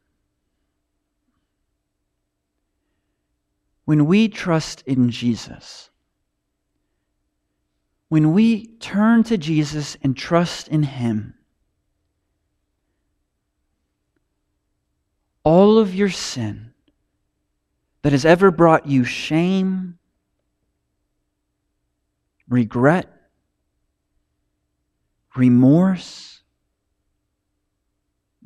When 3.84 4.04
we 4.04 4.28
trust 4.28 4.82
in 4.86 5.08
Jesus, 5.08 5.88
when 8.10 8.34
we 8.34 8.66
turn 8.78 9.22
to 9.24 9.38
Jesus 9.38 9.96
and 10.02 10.14
trust 10.14 10.68
in 10.68 10.82
Him, 10.82 11.37
all 15.44 15.78
of 15.78 15.94
your 15.94 16.10
sin 16.10 16.72
that 18.02 18.12
has 18.12 18.24
ever 18.24 18.50
brought 18.50 18.86
you 18.86 19.04
shame, 19.04 19.98
regret, 22.48 23.12
remorse, 25.34 26.42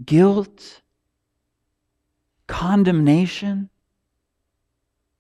guilt, 0.05 0.81
condemnation, 2.47 3.71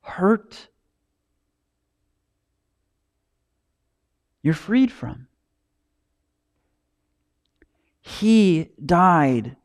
hurt, 0.01 0.69
you're 4.43 4.55
freed 4.55 4.91
from. 4.91 5.29
He 8.01 8.71
died 8.85 9.57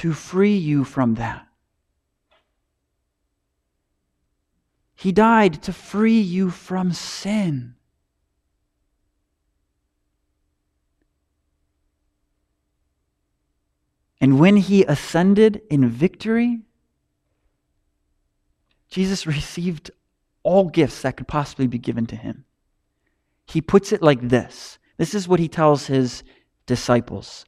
to 0.00 0.14
free 0.14 0.56
you 0.56 0.82
from 0.82 1.16
that. 1.16 1.46
He 4.94 5.12
died 5.12 5.62
to 5.64 5.74
free 5.74 6.18
you 6.18 6.48
from 6.48 6.94
sin. 6.94 7.74
And 14.22 14.40
when 14.40 14.56
he 14.56 14.84
ascended 14.84 15.60
in 15.68 15.86
victory, 15.90 16.62
Jesus 18.88 19.26
received 19.26 19.90
all 20.42 20.70
gifts 20.70 21.02
that 21.02 21.18
could 21.18 21.28
possibly 21.28 21.66
be 21.66 21.78
given 21.78 22.06
to 22.06 22.16
him. 22.16 22.46
He 23.44 23.60
puts 23.60 23.92
it 23.92 24.00
like 24.00 24.26
this 24.26 24.78
this 24.96 25.14
is 25.14 25.28
what 25.28 25.40
he 25.40 25.48
tells 25.48 25.88
his 25.88 26.22
disciples 26.64 27.44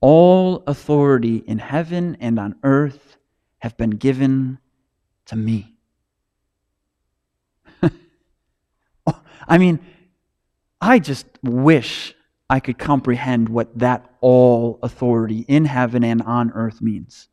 All 0.00 0.62
authority 0.66 1.36
in 1.46 1.58
heaven 1.58 2.16
and 2.20 2.38
on 2.38 2.56
earth 2.62 3.16
have 3.58 3.76
been 3.76 3.90
given 3.90 4.58
to 5.26 5.36
me. 5.36 5.76
I 9.48 9.58
mean, 9.58 9.80
I 10.80 10.98
just 10.98 11.26
wish 11.42 12.14
I 12.48 12.60
could 12.60 12.78
comprehend 12.78 13.48
what 13.48 13.76
that 13.78 14.08
all 14.20 14.78
authority 14.82 15.44
in 15.48 15.64
heaven 15.64 16.04
and 16.04 16.22
on 16.22 16.52
earth 16.52 16.80
means. 16.80 17.28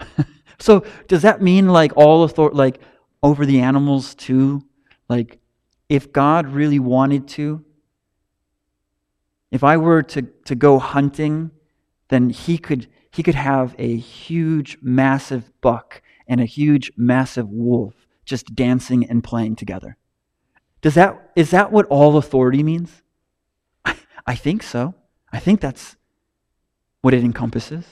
so, 0.58 0.84
does 1.08 1.22
that 1.22 1.42
mean 1.42 1.68
like 1.68 1.96
all 1.96 2.24
authority, 2.24 2.56
like 2.56 2.80
over 3.22 3.44
the 3.44 3.60
animals 3.60 4.14
too? 4.14 4.62
Like, 5.08 5.38
if 5.88 6.12
God 6.12 6.46
really 6.46 6.78
wanted 6.78 7.28
to, 7.28 7.64
if 9.54 9.62
I 9.62 9.76
were 9.76 10.02
to, 10.02 10.22
to 10.46 10.56
go 10.56 10.80
hunting, 10.80 11.52
then 12.08 12.30
he 12.30 12.58
could, 12.58 12.88
he 13.12 13.22
could 13.22 13.36
have 13.36 13.76
a 13.78 13.96
huge, 13.96 14.78
massive 14.82 15.48
buck 15.60 16.02
and 16.26 16.40
a 16.40 16.44
huge, 16.44 16.90
massive 16.96 17.48
wolf 17.48 17.94
just 18.24 18.56
dancing 18.56 19.08
and 19.08 19.22
playing 19.22 19.54
together. 19.54 19.96
Does 20.80 20.94
that, 20.94 21.30
is 21.36 21.52
that 21.52 21.70
what 21.70 21.86
all 21.86 22.16
authority 22.16 22.64
means? 22.64 23.00
I, 23.84 23.96
I 24.26 24.34
think 24.34 24.64
so. 24.64 24.92
I 25.32 25.38
think 25.38 25.60
that's 25.60 25.94
what 27.02 27.14
it 27.14 27.22
encompasses. 27.22 27.84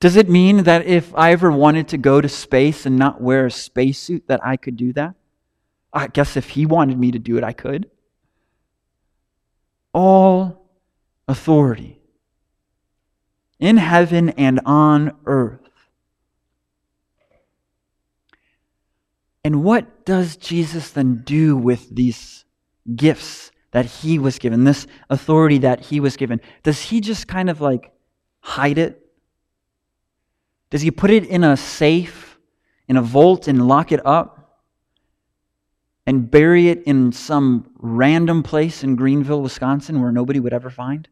Does 0.00 0.16
it 0.16 0.30
mean 0.30 0.62
that 0.62 0.86
if 0.86 1.14
I 1.14 1.32
ever 1.32 1.52
wanted 1.52 1.86
to 1.88 1.98
go 1.98 2.22
to 2.22 2.30
space 2.30 2.86
and 2.86 2.96
not 2.96 3.20
wear 3.20 3.44
a 3.44 3.50
spacesuit, 3.50 4.26
that 4.28 4.40
I 4.42 4.56
could 4.56 4.78
do 4.78 4.94
that? 4.94 5.16
I 5.92 6.06
guess 6.06 6.36
if 6.36 6.50
he 6.50 6.66
wanted 6.66 6.98
me 6.98 7.10
to 7.12 7.18
do 7.18 7.36
it, 7.36 7.44
I 7.44 7.52
could. 7.52 7.90
All 9.92 10.70
authority 11.28 12.00
in 13.60 13.76
heaven 13.76 14.30
and 14.30 14.60
on 14.64 15.12
earth 15.26 15.62
And 19.44 19.64
what 19.64 20.04
does 20.04 20.36
Jesus 20.36 20.90
then 20.90 21.22
do 21.24 21.56
with 21.56 21.94
these 21.94 22.44
gifts 22.94 23.50
that 23.72 23.86
he 23.86 24.18
was 24.18 24.38
given, 24.38 24.64
this 24.64 24.86
authority 25.10 25.58
that 25.58 25.86
he 25.86 25.98
was 25.98 26.16
given? 26.16 26.40
Does 26.62 26.80
he 26.80 27.00
just 27.00 27.26
kind 27.26 27.50
of 27.50 27.60
like 27.60 27.92
hide 28.40 28.78
it? 28.78 29.04
Does 30.70 30.82
he 30.82 30.90
put 30.90 31.10
it 31.10 31.26
in 31.26 31.44
a 31.44 31.56
safe, 31.56 32.38
in 32.88 32.96
a 32.96 33.02
vault, 33.02 33.48
and 33.48 33.66
lock 33.66 33.90
it 33.90 34.04
up? 34.06 34.41
And 36.06 36.30
bury 36.30 36.68
it 36.68 36.82
in 36.84 37.12
some 37.12 37.70
random 37.78 38.42
place 38.42 38.82
in 38.82 38.96
Greenville, 38.96 39.42
Wisconsin, 39.42 40.00
where 40.00 40.10
nobody 40.10 40.40
would 40.40 40.52
ever 40.52 40.70
find? 40.70 41.08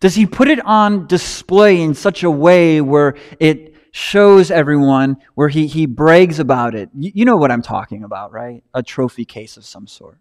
Does 0.00 0.14
he 0.14 0.26
put 0.26 0.48
it 0.48 0.64
on 0.66 1.06
display 1.06 1.80
in 1.80 1.94
such 1.94 2.22
a 2.22 2.30
way 2.30 2.80
where 2.80 3.16
it 3.38 3.72
shows 3.92 4.50
everyone 4.50 5.18
where 5.34 5.48
he, 5.48 5.66
he 5.66 5.86
brags 5.86 6.38
about 6.38 6.74
it. 6.74 6.90
You, 6.98 7.12
you 7.14 7.24
know 7.24 7.36
what 7.36 7.52
I'm 7.52 7.62
talking 7.62 8.02
about, 8.02 8.32
right? 8.32 8.64
A 8.74 8.82
trophy 8.82 9.24
case 9.24 9.56
of 9.56 9.64
some 9.64 9.86
sort. 9.86 10.18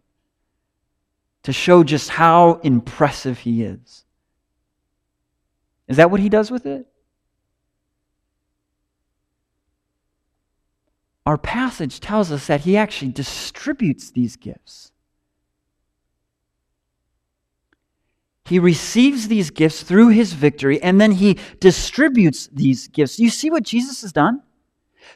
To 1.44 1.54
show 1.54 1.84
just 1.84 2.10
how 2.10 2.60
impressive 2.64 3.40
he 3.40 3.64
is. 3.64 4.06
Is 5.88 5.98
that 5.98 6.12
what 6.12 6.20
he 6.20 6.30
does 6.30 6.52
with 6.52 6.66
it? 6.66 6.86
Our 11.26 11.38
passage 11.38 12.00
tells 12.00 12.32
us 12.32 12.48
that 12.48 12.62
he 12.62 12.76
actually 12.76 13.12
distributes 13.12 14.12
these 14.12 14.36
gifts. 14.36 14.92
He 18.46 18.60
receives 18.60 19.28
these 19.28 19.50
gifts 19.50 19.84
through 19.84 20.10
his 20.10 20.34
victory, 20.34 20.82
and 20.82 21.00
then 21.00 21.12
he 21.12 21.38
distributes 21.60 22.48
these 22.52 22.88
gifts. 22.88 23.20
You 23.20 23.30
see 23.30 23.50
what 23.50 23.64
Jesus 23.64 24.02
has 24.02 24.12
done? 24.12 24.42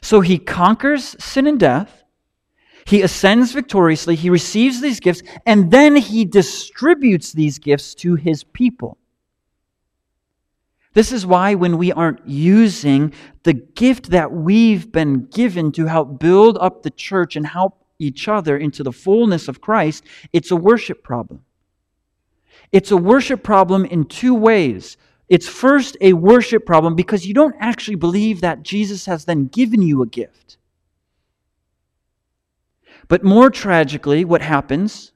So 0.00 0.20
he 0.20 0.38
conquers 0.38 1.16
sin 1.22 1.46
and 1.46 1.60
death. 1.60 2.04
He 2.86 3.02
ascends 3.02 3.52
victoriously. 3.52 4.14
He 4.14 4.30
receives 4.30 4.80
these 4.80 5.00
gifts, 5.00 5.22
and 5.44 5.70
then 5.70 5.96
he 5.96 6.24
distributes 6.24 7.32
these 7.32 7.58
gifts 7.58 7.94
to 7.96 8.14
his 8.14 8.44
people. 8.44 8.96
This 10.96 11.12
is 11.12 11.26
why, 11.26 11.54
when 11.54 11.76
we 11.76 11.92
aren't 11.92 12.26
using 12.26 13.12
the 13.42 13.52
gift 13.52 14.08
that 14.12 14.32
we've 14.32 14.90
been 14.90 15.26
given 15.26 15.70
to 15.72 15.84
help 15.84 16.18
build 16.18 16.56
up 16.58 16.82
the 16.82 16.90
church 16.90 17.36
and 17.36 17.46
help 17.46 17.84
each 17.98 18.28
other 18.28 18.56
into 18.56 18.82
the 18.82 18.92
fullness 18.92 19.46
of 19.46 19.60
Christ, 19.60 20.04
it's 20.32 20.50
a 20.50 20.56
worship 20.56 21.02
problem. 21.04 21.44
It's 22.72 22.92
a 22.92 22.96
worship 22.96 23.42
problem 23.42 23.84
in 23.84 24.06
two 24.06 24.34
ways. 24.34 24.96
It's 25.28 25.46
first 25.46 25.98
a 26.00 26.14
worship 26.14 26.64
problem 26.64 26.94
because 26.94 27.26
you 27.26 27.34
don't 27.34 27.56
actually 27.60 27.96
believe 27.96 28.40
that 28.40 28.62
Jesus 28.62 29.04
has 29.04 29.26
then 29.26 29.48
given 29.48 29.82
you 29.82 30.00
a 30.00 30.06
gift. 30.06 30.56
But 33.06 33.22
more 33.22 33.50
tragically, 33.50 34.24
what 34.24 34.40
happens 34.40 35.12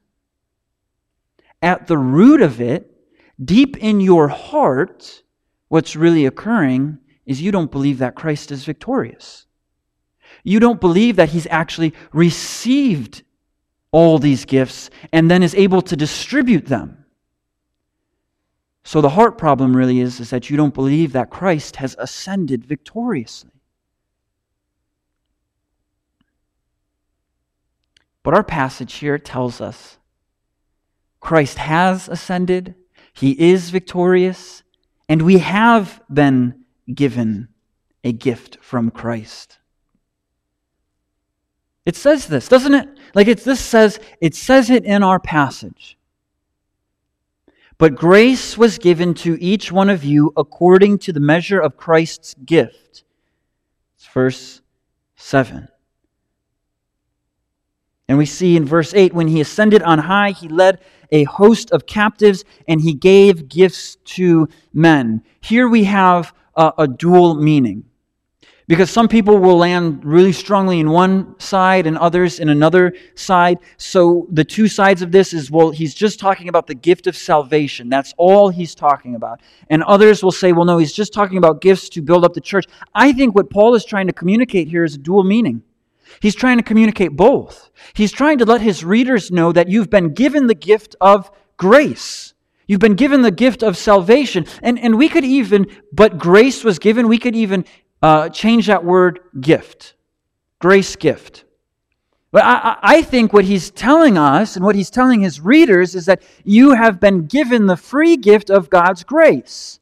at 1.59 1.87
the 1.87 1.97
root 1.97 2.43
of 2.43 2.61
it, 2.61 2.95
deep 3.43 3.77
in 3.77 3.99
your 3.99 4.27
heart, 4.27 5.23
what's 5.71 5.95
really 5.95 6.25
occurring 6.25 6.97
is 7.25 7.41
you 7.41 7.49
don't 7.49 7.71
believe 7.71 7.99
that 7.99 8.13
Christ 8.13 8.51
is 8.51 8.65
victorious. 8.65 9.45
You 10.43 10.59
don't 10.59 10.81
believe 10.81 11.15
that 11.15 11.29
he's 11.29 11.47
actually 11.49 11.93
received 12.11 13.23
all 13.89 14.19
these 14.19 14.43
gifts 14.43 14.89
and 15.13 15.31
then 15.31 15.41
is 15.41 15.55
able 15.55 15.81
to 15.83 15.95
distribute 15.95 16.65
them. 16.65 17.05
So 18.83 18.99
the 18.99 19.11
heart 19.11 19.37
problem 19.37 19.73
really 19.73 20.01
is, 20.01 20.19
is 20.19 20.29
that 20.31 20.49
you 20.49 20.57
don't 20.57 20.73
believe 20.73 21.13
that 21.13 21.29
Christ 21.29 21.77
has 21.77 21.95
ascended 21.97 22.65
victoriously. 22.65 23.51
But 28.23 28.33
our 28.33 28.43
passage 28.43 28.95
here 28.95 29.17
tells 29.17 29.61
us 29.61 29.99
Christ 31.21 31.59
has 31.59 32.09
ascended, 32.09 32.75
he 33.13 33.39
is 33.39 33.69
victorious, 33.69 34.63
and 35.11 35.23
we 35.23 35.39
have 35.39 36.01
been 36.09 36.63
given 36.93 37.49
a 38.01 38.13
gift 38.13 38.59
from 38.61 38.89
Christ. 38.89 39.59
It 41.85 41.97
says 41.97 42.27
this, 42.27 42.47
doesn't 42.47 42.73
it? 42.73 42.87
Like 43.13 43.27
it's 43.27 43.43
this 43.43 43.59
says, 43.59 43.99
it 44.21 44.35
says 44.35 44.69
it 44.69 44.85
in 44.85 45.03
our 45.03 45.19
passage. 45.19 45.97
But 47.77 47.95
grace 47.95 48.57
was 48.57 48.77
given 48.77 49.13
to 49.15 49.37
each 49.43 49.69
one 49.69 49.89
of 49.89 50.05
you 50.05 50.31
according 50.37 50.99
to 50.99 51.11
the 51.11 51.19
measure 51.19 51.59
of 51.59 51.75
Christ's 51.75 52.33
gift. 52.45 53.03
It's 53.97 54.07
verse 54.13 54.61
7. 55.17 55.67
And 58.11 58.17
we 58.17 58.25
see 58.25 58.57
in 58.57 58.65
verse 58.65 58.93
8 58.93 59.13
when 59.13 59.29
he 59.29 59.39
ascended 59.39 59.81
on 59.83 59.97
high, 59.97 60.31
he 60.31 60.49
led 60.49 60.81
a 61.13 61.23
host 61.23 61.71
of 61.71 61.85
captives 61.85 62.43
and 62.67 62.81
he 62.81 62.93
gave 62.93 63.47
gifts 63.47 63.95
to 64.03 64.49
men. 64.73 65.23
Here 65.39 65.69
we 65.69 65.85
have 65.85 66.33
a, 66.57 66.73
a 66.79 66.87
dual 66.89 67.35
meaning. 67.35 67.85
Because 68.67 68.89
some 68.89 69.07
people 69.07 69.37
will 69.37 69.55
land 69.55 70.03
really 70.03 70.33
strongly 70.33 70.81
in 70.81 70.89
one 70.89 71.39
side 71.39 71.87
and 71.87 71.97
others 71.97 72.41
in 72.41 72.49
another 72.49 72.93
side. 73.15 73.59
So 73.77 74.27
the 74.29 74.43
two 74.43 74.67
sides 74.67 75.01
of 75.01 75.13
this 75.13 75.31
is 75.31 75.49
well, 75.49 75.69
he's 75.69 75.93
just 75.93 76.19
talking 76.19 76.49
about 76.49 76.67
the 76.67 76.75
gift 76.75 77.07
of 77.07 77.15
salvation. 77.15 77.87
That's 77.87 78.13
all 78.17 78.49
he's 78.49 78.75
talking 78.75 79.15
about. 79.15 79.39
And 79.69 79.83
others 79.83 80.21
will 80.21 80.33
say, 80.33 80.51
well, 80.51 80.65
no, 80.65 80.79
he's 80.79 80.91
just 80.91 81.13
talking 81.13 81.37
about 81.37 81.61
gifts 81.61 81.87
to 81.87 82.01
build 82.01 82.25
up 82.25 82.33
the 82.33 82.41
church. 82.41 82.65
I 82.93 83.13
think 83.13 83.35
what 83.35 83.49
Paul 83.49 83.73
is 83.73 83.85
trying 83.85 84.07
to 84.07 84.13
communicate 84.13 84.67
here 84.67 84.83
is 84.83 84.95
a 84.95 84.97
dual 84.97 85.23
meaning. 85.23 85.63
He's 86.19 86.35
trying 86.35 86.57
to 86.57 86.63
communicate 86.63 87.15
both. 87.15 87.69
He's 87.93 88.11
trying 88.11 88.39
to 88.39 88.45
let 88.45 88.61
his 88.61 88.83
readers 88.83 89.31
know 89.31 89.51
that 89.51 89.69
you've 89.69 89.89
been 89.89 90.13
given 90.13 90.47
the 90.47 90.55
gift 90.55 90.95
of 90.99 91.31
grace. 91.57 92.33
You've 92.67 92.79
been 92.79 92.95
given 92.95 93.21
the 93.21 93.31
gift 93.31 93.63
of 93.63 93.77
salvation. 93.77 94.45
And, 94.61 94.79
and 94.79 94.97
we 94.97 95.09
could 95.09 95.25
even, 95.25 95.67
but 95.91 96.17
grace 96.17 96.63
was 96.63 96.79
given, 96.79 97.07
we 97.07 97.17
could 97.17 97.35
even 97.35 97.65
uh, 98.01 98.29
change 98.29 98.67
that 98.67 98.83
word 98.83 99.19
gift. 99.39 99.95
Grace 100.59 100.95
gift. 100.95 101.45
But 102.31 102.43
I, 102.45 102.77
I 102.81 103.01
think 103.01 103.33
what 103.33 103.43
he's 103.43 103.71
telling 103.71 104.17
us 104.17 104.55
and 104.55 104.63
what 104.63 104.75
he's 104.75 104.89
telling 104.89 105.19
his 105.19 105.41
readers 105.41 105.95
is 105.95 106.05
that 106.05 106.23
you 106.45 106.73
have 106.73 106.99
been 106.99 107.25
given 107.25 107.65
the 107.65 107.75
free 107.75 108.15
gift 108.15 108.49
of 108.49 108.69
God's 108.69 109.03
grace. 109.03 109.79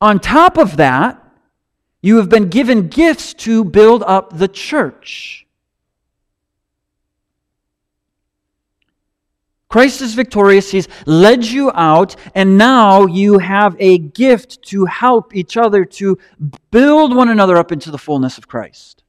On 0.00 0.20
top 0.20 0.58
of 0.58 0.76
that, 0.76 1.25
you 2.06 2.18
have 2.18 2.28
been 2.28 2.48
given 2.48 2.86
gifts 2.86 3.34
to 3.34 3.64
build 3.64 4.04
up 4.06 4.38
the 4.38 4.46
church. 4.46 5.44
Christ 9.68 10.00
is 10.00 10.14
victorious. 10.14 10.70
He's 10.70 10.86
led 11.04 11.44
you 11.44 11.72
out, 11.74 12.14
and 12.32 12.56
now 12.56 13.06
you 13.06 13.38
have 13.38 13.74
a 13.80 13.98
gift 13.98 14.62
to 14.66 14.84
help 14.84 15.34
each 15.34 15.56
other 15.56 15.84
to 15.84 16.16
build 16.70 17.12
one 17.12 17.28
another 17.28 17.56
up 17.56 17.72
into 17.72 17.90
the 17.90 17.98
fullness 17.98 18.38
of 18.38 18.46
Christ. 18.46 19.02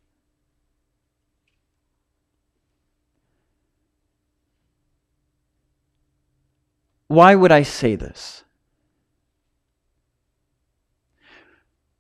Why 7.09 7.35
would 7.35 7.51
I 7.51 7.61
say 7.61 7.95
this? 7.95 8.43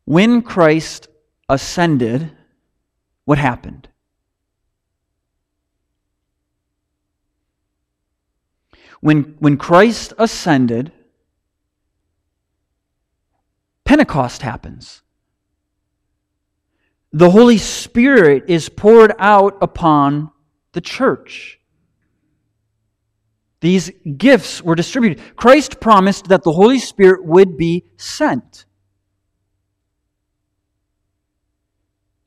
When 0.07 0.41
Christ 0.41 1.09
ascended, 1.49 2.31
what 3.25 3.37
happened? 3.37 3.89
When, 9.01 9.35
when 9.39 9.57
Christ 9.57 10.13
ascended, 10.17 10.93
Pentecost 13.83 14.43
happens. 14.43 15.01
The 17.11 17.31
Holy 17.31 17.57
Spirit 17.57 18.45
is 18.47 18.69
poured 18.69 19.11
out 19.19 19.57
upon 19.61 20.31
the 20.71 20.79
church. 20.79 21.59
These 23.59 23.91
gifts 24.15 24.61
were 24.61 24.75
distributed. 24.75 25.21
Christ 25.35 25.81
promised 25.81 26.29
that 26.29 26.43
the 26.43 26.53
Holy 26.53 26.79
Spirit 26.79 27.25
would 27.25 27.57
be 27.57 27.83
sent 27.97 28.63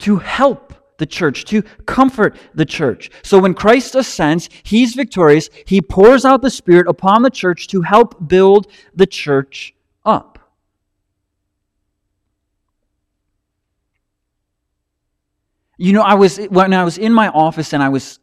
to 0.01 0.17
help 0.17 0.75
the 1.01 1.07
church, 1.07 1.45
to 1.47 1.63
comfort 1.87 2.37
the 2.55 2.65
church. 2.65 3.11
So 3.23 3.39
when 3.39 3.55
Christ 3.55 3.95
ascends, 3.95 4.49
he's 4.63 4.95
victorious. 4.95 5.51
He 5.67 5.81
pours 5.81 6.25
out 6.25 6.43
the 6.43 6.51
Spirit 6.51 6.87
upon 6.87 7.23
the 7.23 7.31
church 7.31 7.67
to 7.69 7.81
help 7.81 8.29
build 8.29 8.67
the 8.95 9.07
church 9.07 9.75
up. 10.05 10.39
You 15.79 15.95
know, 15.95 16.03
I 16.03 16.15
was 16.15 16.37
when 16.37 16.75
I 16.75 16.85
was 16.85 16.99
in 16.99 17.13
my 17.13 17.29
office 17.29 17.73
and 17.73 17.83
I 17.83 17.89
was 17.89 18.19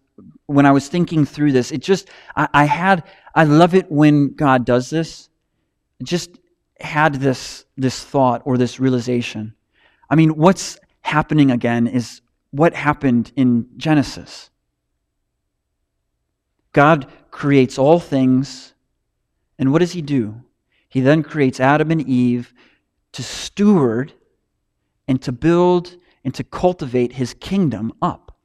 when 0.46 0.68
I 0.68 0.72
was 0.72 0.88
thinking 0.88 1.26
through 1.26 1.54
this, 1.54 1.72
it 1.72 1.80
just 1.80 2.08
I, 2.36 2.48
I 2.54 2.66
had 2.66 3.04
I 3.34 3.46
love 3.46 3.74
it 3.74 3.92
when 3.92 4.36
God 4.36 4.64
does 4.64 4.92
this. 4.92 5.30
Just 6.04 6.38
had 6.80 7.16
this 7.16 7.66
this 7.76 8.04
thought 8.04 8.44
or 8.46 8.60
this 8.60 8.80
realization. 8.80 9.56
I 10.08 10.16
mean, 10.16 10.36
what's 10.36 10.78
happening 11.08 11.52
again 11.52 11.88
is 11.88 12.22
what 12.52 12.74
happened 12.74 13.32
in 13.38 13.66
Genesis. 13.78 14.50
God 16.74 17.08
creates 17.32 17.78
all 17.78 18.00
things, 18.00 18.74
and 19.58 19.72
what 19.72 19.80
does 19.80 19.94
He 19.94 20.02
do? 20.02 20.44
He 20.90 21.00
then 21.00 21.24
creates 21.24 21.60
Adam 21.62 21.92
and 21.92 22.02
Eve 22.02 22.54
to 23.14 23.24
steward 23.24 24.14
and 25.08 25.22
to 25.22 25.32
build 25.32 25.96
and 26.26 26.36
to 26.36 26.44
cultivate 26.44 27.14
His 27.14 27.34
kingdom 27.34 27.94
up. 28.02 28.36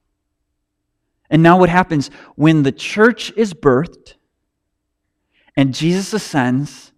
And 1.29 1.43
now, 1.43 1.59
what 1.59 1.69
happens 1.69 2.11
when 2.37 2.63
the 2.63 2.73
church 2.73 3.33
is 3.37 3.55
birthed 3.55 4.15
and 5.57 5.75
Jesus 5.75 6.13
ascends? 6.13 6.93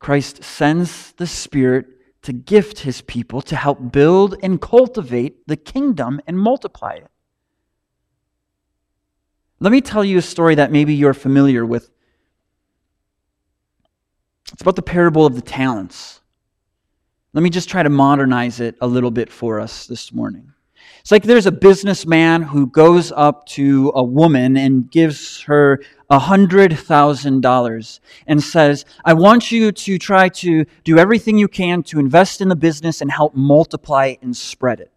Christ 0.00 0.42
sends 0.42 1.12
the 1.12 1.26
Spirit 1.26 1.95
to 2.26 2.32
gift 2.32 2.80
his 2.80 3.02
people 3.02 3.40
to 3.40 3.54
help 3.54 3.92
build 3.92 4.34
and 4.42 4.60
cultivate 4.60 5.46
the 5.46 5.56
kingdom 5.56 6.20
and 6.26 6.36
multiply 6.36 6.94
it. 6.94 7.06
Let 9.60 9.70
me 9.70 9.80
tell 9.80 10.04
you 10.04 10.18
a 10.18 10.22
story 10.22 10.56
that 10.56 10.72
maybe 10.72 10.92
you're 10.92 11.14
familiar 11.14 11.64
with. 11.64 11.88
It's 14.52 14.60
about 14.60 14.74
the 14.74 14.82
parable 14.82 15.24
of 15.24 15.36
the 15.36 15.40
talents. 15.40 16.20
Let 17.32 17.42
me 17.42 17.50
just 17.50 17.68
try 17.68 17.84
to 17.84 17.90
modernize 17.90 18.58
it 18.58 18.74
a 18.80 18.88
little 18.88 19.12
bit 19.12 19.30
for 19.30 19.60
us 19.60 19.86
this 19.86 20.12
morning. 20.12 20.52
It's 21.06 21.12
like 21.12 21.22
there's 21.22 21.46
a 21.46 21.52
businessman 21.52 22.42
who 22.42 22.66
goes 22.66 23.12
up 23.12 23.46
to 23.50 23.92
a 23.94 24.02
woman 24.02 24.56
and 24.56 24.90
gives 24.90 25.40
her 25.42 25.80
$100,000 26.10 28.00
and 28.26 28.42
says, 28.42 28.84
I 29.04 29.12
want 29.12 29.52
you 29.52 29.70
to 29.70 29.98
try 30.00 30.28
to 30.28 30.64
do 30.82 30.98
everything 30.98 31.38
you 31.38 31.46
can 31.46 31.84
to 31.84 32.00
invest 32.00 32.40
in 32.40 32.48
the 32.48 32.56
business 32.56 33.00
and 33.00 33.08
help 33.08 33.36
multiply 33.36 34.16
and 34.20 34.36
spread 34.36 34.80
it. 34.80 34.90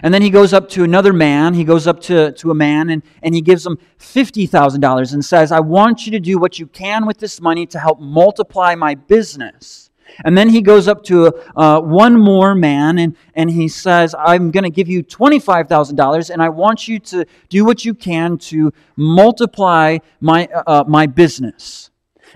And 0.00 0.12
then 0.12 0.20
he 0.20 0.28
goes 0.28 0.52
up 0.52 0.68
to 0.72 0.84
another 0.84 1.14
man, 1.14 1.54
he 1.54 1.64
goes 1.64 1.86
up 1.86 2.00
to, 2.00 2.32
to 2.32 2.50
a 2.50 2.54
man 2.54 2.90
and, 2.90 3.02
and 3.22 3.34
he 3.34 3.40
gives 3.40 3.64
him 3.64 3.78
$50,000 3.98 5.14
and 5.14 5.24
says, 5.24 5.52
I 5.52 5.60
want 5.60 6.04
you 6.04 6.12
to 6.12 6.20
do 6.20 6.36
what 6.36 6.58
you 6.58 6.66
can 6.66 7.06
with 7.06 7.16
this 7.16 7.40
money 7.40 7.64
to 7.68 7.78
help 7.78 7.98
multiply 7.98 8.74
my 8.74 8.94
business. 8.94 9.89
And 10.24 10.36
then 10.36 10.48
he 10.48 10.62
goes 10.62 10.88
up 10.88 11.02
to 11.04 11.32
uh, 11.56 11.80
one 11.80 12.18
more 12.18 12.54
man 12.54 12.98
and, 12.98 13.16
and 13.34 13.50
he 13.50 13.68
says, 13.68 14.14
I'm 14.18 14.50
going 14.50 14.64
to 14.64 14.70
give 14.70 14.88
you 14.88 15.02
$25,000 15.02 16.30
and 16.30 16.42
I 16.42 16.48
want 16.48 16.88
you 16.88 16.98
to 17.00 17.24
do 17.48 17.64
what 17.64 17.84
you 17.84 17.94
can 17.94 18.38
to 18.38 18.72
multiply 18.96 19.98
my, 20.20 20.46
uh, 20.66 20.84
my 20.86 21.06
business. 21.06 21.90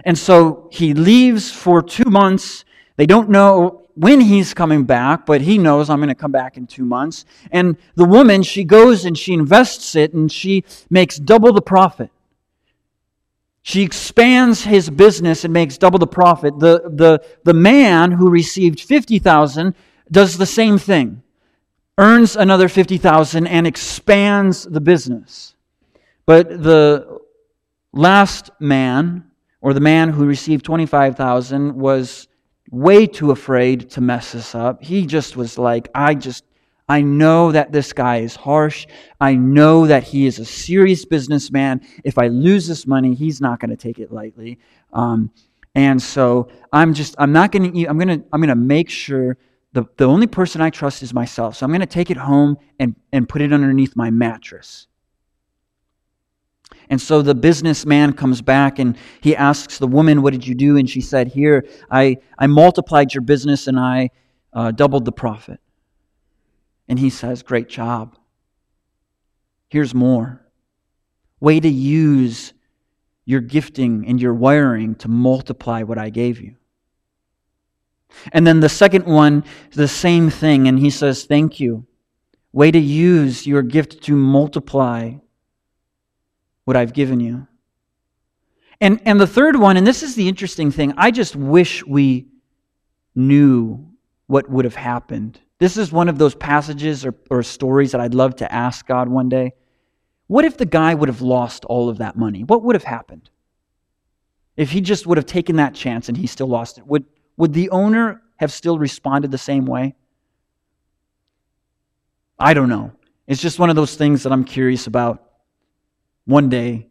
And 0.05 0.19
so 0.19 0.69
he 0.73 0.95
leaves 0.95 1.51
for 1.51 1.83
two 1.83 2.11
months. 2.11 2.65
They 2.97 3.07
don't 3.07 3.29
know 3.29 3.85
when 3.95 4.21
he's 4.21 4.55
coming 4.55 4.85
back, 4.85 5.25
but 5.25 5.41
he 5.41 5.57
knows 5.57 5.89
I'm 5.89 5.99
going 5.99 6.09
to 6.09 6.15
come 6.15 6.33
back 6.33 6.57
in 6.57 6.67
two 6.67 6.85
months. 6.85 7.25
And 7.53 7.77
the 7.95 8.05
woman, 8.05 8.43
she 8.43 8.65
goes 8.65 9.05
and 9.05 9.17
she 9.17 9.33
invests 9.33 9.95
it 9.95 10.13
and 10.15 10.31
she 10.31 10.65
makes 10.91 11.17
double 11.17 11.53
the 11.53 11.63
profit. 11.63 12.11
She 13.66 13.81
expands 13.81 14.62
his 14.62 14.90
business 14.90 15.42
and 15.42 15.55
makes 15.55 15.79
double 15.79 15.98
the 15.98 16.07
profit. 16.07 16.59
The, 16.59 16.83
the, 16.85 17.24
the 17.44 17.55
man 17.55 18.12
who 18.12 18.29
received 18.29 18.79
50,000 18.79 19.74
does 20.12 20.37
the 20.37 20.44
same 20.44 20.77
thing. 20.77 21.22
Earns 21.96 22.37
another 22.37 22.68
50,000 22.68 23.46
and 23.46 23.66
expands 23.66 24.64
the 24.64 24.83
business. 24.83 25.55
But 26.27 26.62
the 26.62 27.20
last 27.94 28.50
man, 28.61 29.31
or 29.62 29.72
the 29.72 29.81
man 29.81 30.11
who 30.11 30.27
received 30.27 30.66
25,000 30.66 31.74
was 31.74 32.29
way 32.70 33.07
too 33.07 33.31
afraid 33.31 33.88
to 33.92 34.03
mess 34.03 34.33
this 34.33 34.55
up. 34.55 34.83
He 34.83 35.07
just 35.07 35.38
was 35.38 35.57
like, 35.57 35.88
I 35.94 36.14
just 36.14 36.44
I 36.88 37.01
know 37.01 37.53
that 37.53 37.73
this 37.73 37.92
guy 37.92 38.18
is 38.18 38.37
harsh. 38.37 38.87
I 39.20 39.35
know 39.35 39.87
that 39.87 40.03
he 40.03 40.27
is 40.27 40.38
a 40.38 40.44
serious 40.44 41.05
businessman. 41.05 41.81
If 42.05 42.18
I 42.18 42.29
lose 42.29 42.66
this 42.66 42.87
money, 42.87 43.14
he's 43.14 43.40
not 43.40 43.59
going 43.59 43.70
to 43.70 43.77
take 43.77 43.99
it 43.99 44.12
lightly. 44.12 44.59
Um, 44.92 45.31
and 45.75 46.01
so 46.01 46.49
I'm 46.73 46.92
just, 46.92 47.14
I'm 47.18 47.33
not 47.33 47.53
going 47.53 47.73
to, 47.73 47.87
I'm 47.87 47.99
going 47.99 48.20
to, 48.20 48.27
I'm 48.33 48.40
going 48.40 48.49
to 48.49 48.55
make 48.55 48.90
sure 48.90 49.38
the, 49.73 49.85
the 49.97 50.05
only 50.05 50.27
person 50.27 50.61
I 50.61 50.70
trust 50.70 51.03
is 51.03 51.14
myself. 51.14 51.57
So 51.57 51.64
I'm 51.64 51.70
going 51.70 51.81
to 51.81 51.87
take 51.87 52.11
it 52.11 52.16
home 52.16 52.59
and, 52.79 52.94
and 53.12 53.29
put 53.29 53.42
it 53.42 53.53
underneath 53.53 53.97
my 53.97 54.11
mattress. 54.11 54.87
And 56.90 57.01
so 57.01 57.23
the 57.23 57.35
businessman 57.35 58.12
comes 58.12 58.42
back 58.42 58.79
and 58.79 58.97
he 59.20 59.35
asks 59.35 59.79
the 59.79 59.87
woman, 59.87 60.23
What 60.23 60.33
did 60.33 60.47
you 60.47 60.55
do? 60.55 60.77
And 60.77 60.88
she 60.88 61.01
said, 61.01 61.29
Here, 61.29 61.66
I, 61.90 62.18
I 62.38 62.47
multiplied 62.47 63.14
your 63.14 63.23
business 63.23 63.66
and 63.66 63.81
I 63.81 64.11
uh, 64.53 64.70
doubled 64.70 65.07
the 65.07 65.12
profit. 65.12 65.61
And 66.88 66.99
he 66.99 67.11
says, 67.11 67.42
Great 67.42 67.68
job. 67.68 68.16
Here's 69.68 69.94
more. 69.94 70.40
way 71.40 71.61
to 71.61 71.68
use 71.68 72.55
your 73.27 73.40
gifting 73.40 74.07
and 74.07 74.20
your 74.20 74.35
wiring 74.35 74.94
to 74.97 75.09
multiply 75.09 75.83
what 75.83 75.99
I 75.99 76.11
gave 76.11 76.40
you. 76.40 76.57
And 78.33 78.47
then 78.47 78.61
the 78.61 78.68
second 78.68 79.07
one, 79.07 79.44
the 79.73 79.88
same 79.88 80.31
thing, 80.31 80.68
and 80.68 80.79
he 80.79 80.90
says, 80.90 81.25
Thank 81.25 81.61
you. 81.61 81.87
Way 82.53 82.70
to 82.70 82.79
use 82.79 83.47
your 83.47 83.62
gift 83.62 84.03
to 84.05 84.14
multiply 84.14 85.14
what 86.64 86.77
I've 86.77 86.92
given 86.92 87.18
you. 87.20 87.49
And, 88.81 89.01
and 89.05 89.20
the 89.20 89.27
third 89.27 89.57
one, 89.57 89.77
and 89.77 89.87
this 89.87 90.03
is 90.03 90.14
the 90.14 90.29
interesting 90.29 90.70
thing, 90.70 90.94
I 90.97 91.11
just 91.11 91.35
wish 91.35 91.85
we 91.85 92.29
knew 93.14 93.88
what 94.27 94.49
would 94.49 94.64
have 94.64 94.77
happened. 94.77 95.40
This 95.64 95.79
is 95.79 95.90
one 95.90 96.11
of 96.11 96.18
those 96.18 96.35
passages 96.35 97.07
or, 97.07 97.14
or 97.31 97.42
stories 97.42 97.92
that 97.92 98.00
I'd 98.03 98.12
love 98.12 98.37
to 98.37 98.55
ask 98.55 98.87
God 98.87 99.09
one 99.09 99.31
day. 99.31 99.55
What 100.27 100.44
if 100.44 100.59
the 100.59 100.66
guy 100.66 100.92
would 100.92 101.09
have 101.09 101.22
lost 101.22 101.64
all 101.64 101.88
of 101.88 101.96
that 101.96 102.18
money? 102.18 102.44
What 102.44 102.62
would 102.62 102.77
have 102.77 102.85
happened? 102.85 103.31
If 104.59 104.72
he 104.72 104.83
just 104.83 105.07
would 105.07 105.16
have 105.16 105.24
taken 105.24 105.57
that 105.57 105.74
chance 105.74 106.11
and 106.11 106.18
he 106.18 106.27
still 106.27 106.48
lost 106.48 106.77
it, 106.77 106.87
would, 106.87 107.07
would 107.38 107.55
the 107.55 107.70
owner 107.70 108.20
have 108.37 108.53
still 108.53 108.79
responded 108.79 109.31
the 109.31 109.38
same 109.38 109.64
way? 109.64 109.94
I 112.38 112.53
don't 112.53 112.68
know. 112.68 112.92
It's 113.27 113.40
just 113.40 113.59
one 113.59 113.70
of 113.70 113.77
those 113.77 113.96
things 113.96 114.24
that 114.24 114.35
I'm 114.35 114.44
curious 114.44 114.87
about. 114.87 115.24
One 116.27 116.50
day, 116.50 116.88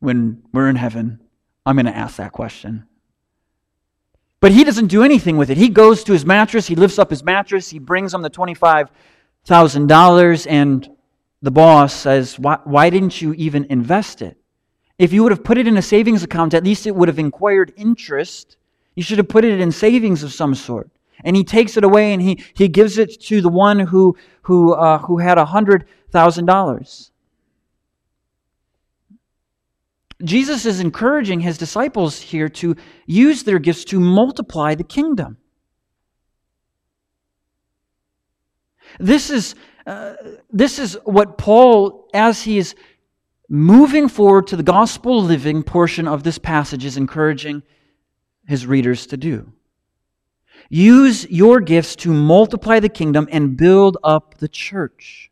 when 0.00 0.42
we're 0.52 0.68
in 0.68 0.74
heaven, 0.74 1.20
I'm 1.64 1.76
going 1.76 1.86
to 1.86 1.96
ask 1.96 2.16
that 2.16 2.32
question. 2.32 2.88
But 4.42 4.52
he 4.52 4.64
doesn't 4.64 4.88
do 4.88 5.04
anything 5.04 5.36
with 5.36 5.50
it. 5.50 5.56
He 5.56 5.68
goes 5.68 6.02
to 6.02 6.12
his 6.12 6.26
mattress, 6.26 6.66
he 6.66 6.74
lifts 6.74 6.98
up 6.98 7.10
his 7.10 7.22
mattress, 7.22 7.70
he 7.70 7.78
brings 7.78 8.12
him 8.12 8.22
the 8.22 8.30
$25,000, 8.30 10.46
and 10.50 10.90
the 11.42 11.52
boss 11.52 11.94
says, 11.94 12.40
why, 12.40 12.58
why 12.64 12.90
didn't 12.90 13.22
you 13.22 13.34
even 13.34 13.66
invest 13.70 14.20
it? 14.20 14.36
If 14.98 15.12
you 15.12 15.22
would 15.22 15.30
have 15.30 15.44
put 15.44 15.58
it 15.58 15.68
in 15.68 15.76
a 15.76 15.82
savings 15.82 16.24
account, 16.24 16.54
at 16.54 16.64
least 16.64 16.88
it 16.88 16.96
would 16.96 17.06
have 17.06 17.20
inquired 17.20 17.72
interest. 17.76 18.56
You 18.96 19.04
should 19.04 19.18
have 19.18 19.28
put 19.28 19.44
it 19.44 19.60
in 19.60 19.70
savings 19.70 20.24
of 20.24 20.32
some 20.32 20.56
sort. 20.56 20.90
And 21.22 21.36
he 21.36 21.44
takes 21.44 21.76
it 21.76 21.84
away 21.84 22.12
and 22.12 22.20
he, 22.20 22.42
he 22.54 22.66
gives 22.66 22.98
it 22.98 23.22
to 23.22 23.42
the 23.42 23.48
one 23.48 23.78
who, 23.78 24.16
who, 24.42 24.74
uh, 24.74 24.98
who 24.98 25.18
had 25.18 25.38
$100,000. 25.38 27.10
Jesus 30.24 30.66
is 30.66 30.80
encouraging 30.80 31.40
his 31.40 31.58
disciples 31.58 32.20
here 32.20 32.48
to 32.48 32.76
use 33.06 33.42
their 33.42 33.58
gifts 33.58 33.84
to 33.86 33.98
multiply 33.98 34.74
the 34.74 34.84
kingdom. 34.84 35.38
This 39.00 39.30
is, 39.30 39.54
uh, 39.86 40.14
this 40.50 40.78
is 40.78 40.98
what 41.04 41.38
Paul, 41.38 42.08
as 42.14 42.42
he 42.42 42.58
is 42.58 42.74
moving 43.48 44.08
forward 44.08 44.46
to 44.48 44.56
the 44.56 44.62
gospel 44.62 45.22
living 45.22 45.62
portion 45.62 46.06
of 46.06 46.22
this 46.22 46.38
passage, 46.38 46.84
is 46.84 46.96
encouraging 46.96 47.62
his 48.46 48.66
readers 48.66 49.06
to 49.08 49.16
do. 49.16 49.52
Use 50.68 51.28
your 51.28 51.60
gifts 51.60 51.96
to 51.96 52.12
multiply 52.12 52.80
the 52.80 52.88
kingdom 52.88 53.28
and 53.32 53.56
build 53.56 53.96
up 54.04 54.38
the 54.38 54.48
church. 54.48 55.31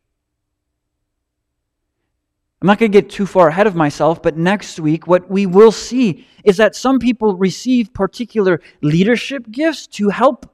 I'm 2.61 2.67
not 2.67 2.77
going 2.77 2.91
to 2.91 3.01
get 3.01 3.09
too 3.09 3.25
far 3.25 3.47
ahead 3.47 3.65
of 3.65 3.75
myself, 3.75 4.21
but 4.21 4.37
next 4.37 4.79
week, 4.79 5.07
what 5.07 5.29
we 5.29 5.47
will 5.47 5.71
see 5.71 6.27
is 6.43 6.57
that 6.57 6.75
some 6.75 6.99
people 6.99 7.35
receive 7.35 7.91
particular 7.91 8.61
leadership 8.81 9.49
gifts 9.49 9.87
to 9.87 10.09
help 10.09 10.53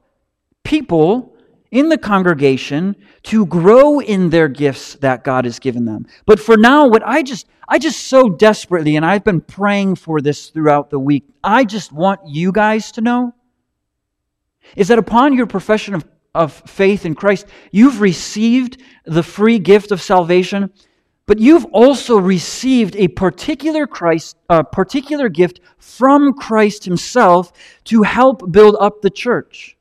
people 0.64 1.36
in 1.70 1.90
the 1.90 1.98
congregation 1.98 2.96
to 3.24 3.44
grow 3.44 4.00
in 4.00 4.30
their 4.30 4.48
gifts 4.48 4.94
that 4.96 5.22
God 5.22 5.44
has 5.44 5.58
given 5.58 5.84
them. 5.84 6.06
But 6.24 6.40
for 6.40 6.56
now, 6.56 6.88
what 6.88 7.02
I 7.06 7.22
just, 7.22 7.46
I 7.68 7.78
just 7.78 8.06
so 8.06 8.30
desperately, 8.30 8.96
and 8.96 9.04
I've 9.04 9.24
been 9.24 9.42
praying 9.42 9.96
for 9.96 10.22
this 10.22 10.48
throughout 10.48 10.88
the 10.88 10.98
week, 10.98 11.24
I 11.44 11.64
just 11.64 11.92
want 11.92 12.20
you 12.26 12.52
guys 12.52 12.90
to 12.92 13.02
know 13.02 13.34
is 14.76 14.88
that 14.88 14.98
upon 14.98 15.34
your 15.34 15.46
profession 15.46 15.94
of, 15.94 16.06
of 16.34 16.52
faith 16.66 17.04
in 17.04 17.14
Christ, 17.14 17.46
you've 17.70 18.00
received 18.00 18.82
the 19.04 19.22
free 19.22 19.58
gift 19.58 19.92
of 19.92 20.00
salvation, 20.00 20.70
but 21.28 21.38
you've 21.38 21.66
also 21.66 22.16
received 22.16 22.96
a 22.96 23.06
particular 23.06 23.86
Christ, 23.86 24.38
a 24.48 24.64
particular 24.64 25.28
gift 25.28 25.60
from 25.76 26.32
Christ 26.32 26.86
Himself 26.86 27.52
to 27.84 28.02
help 28.02 28.50
build 28.50 28.76
up 28.80 29.02
the 29.02 29.10
church. 29.10 29.76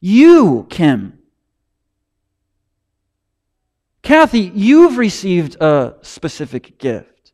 You, 0.00 0.66
Kim. 0.70 1.18
Kathy, 4.00 4.50
you've 4.54 4.96
received 4.96 5.56
a 5.60 5.96
specific 6.00 6.78
gift. 6.78 7.32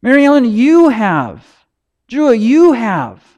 Mary 0.00 0.24
Ellen, 0.24 0.44
you 0.44 0.90
have. 0.90 1.44
Drew, 2.06 2.30
you 2.30 2.72
have. 2.72 3.33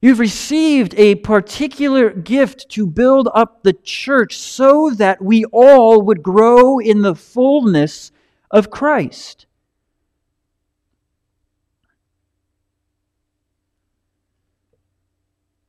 You've 0.00 0.20
received 0.20 0.94
a 0.94 1.16
particular 1.16 2.10
gift 2.10 2.68
to 2.70 2.86
build 2.86 3.28
up 3.34 3.62
the 3.62 3.72
church 3.72 4.38
so 4.38 4.90
that 4.90 5.20
we 5.20 5.44
all 5.46 6.02
would 6.02 6.22
grow 6.22 6.78
in 6.78 7.02
the 7.02 7.16
fullness 7.16 8.12
of 8.50 8.70
Christ. 8.70 9.46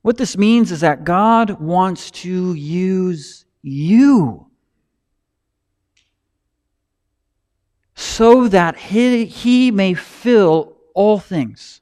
What 0.03 0.17
this 0.17 0.37
means 0.37 0.71
is 0.71 0.81
that 0.81 1.03
God 1.03 1.59
wants 1.59 2.11
to 2.11 2.53
use 2.53 3.45
you 3.63 4.47
so 7.95 8.47
that 8.47 8.77
he, 8.77 9.25
he 9.25 9.71
may 9.71 9.93
fill 9.93 10.77
all 10.93 11.19
things. 11.19 11.81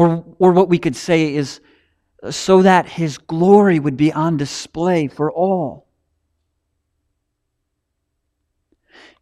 Or, 0.00 0.24
or 0.38 0.52
what 0.52 0.70
we 0.70 0.78
could 0.78 0.96
say 0.96 1.34
is 1.34 1.60
uh, 2.22 2.30
so 2.30 2.62
that 2.62 2.86
his 2.86 3.18
glory 3.18 3.78
would 3.78 3.98
be 3.98 4.10
on 4.10 4.38
display 4.38 5.08
for 5.08 5.30
all. 5.30 5.88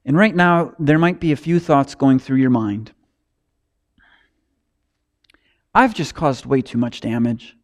And 0.04 0.16
right 0.16 0.36
now, 0.36 0.74
there 0.78 1.00
might 1.00 1.18
be 1.18 1.32
a 1.32 1.36
few 1.36 1.58
thoughts 1.58 1.96
going 1.96 2.20
through 2.20 2.36
your 2.36 2.50
mind. 2.50 2.92
I've 5.74 5.94
just 5.94 6.14
caused 6.14 6.46
way 6.46 6.62
too 6.62 6.78
much 6.78 7.00
damage. 7.00 7.56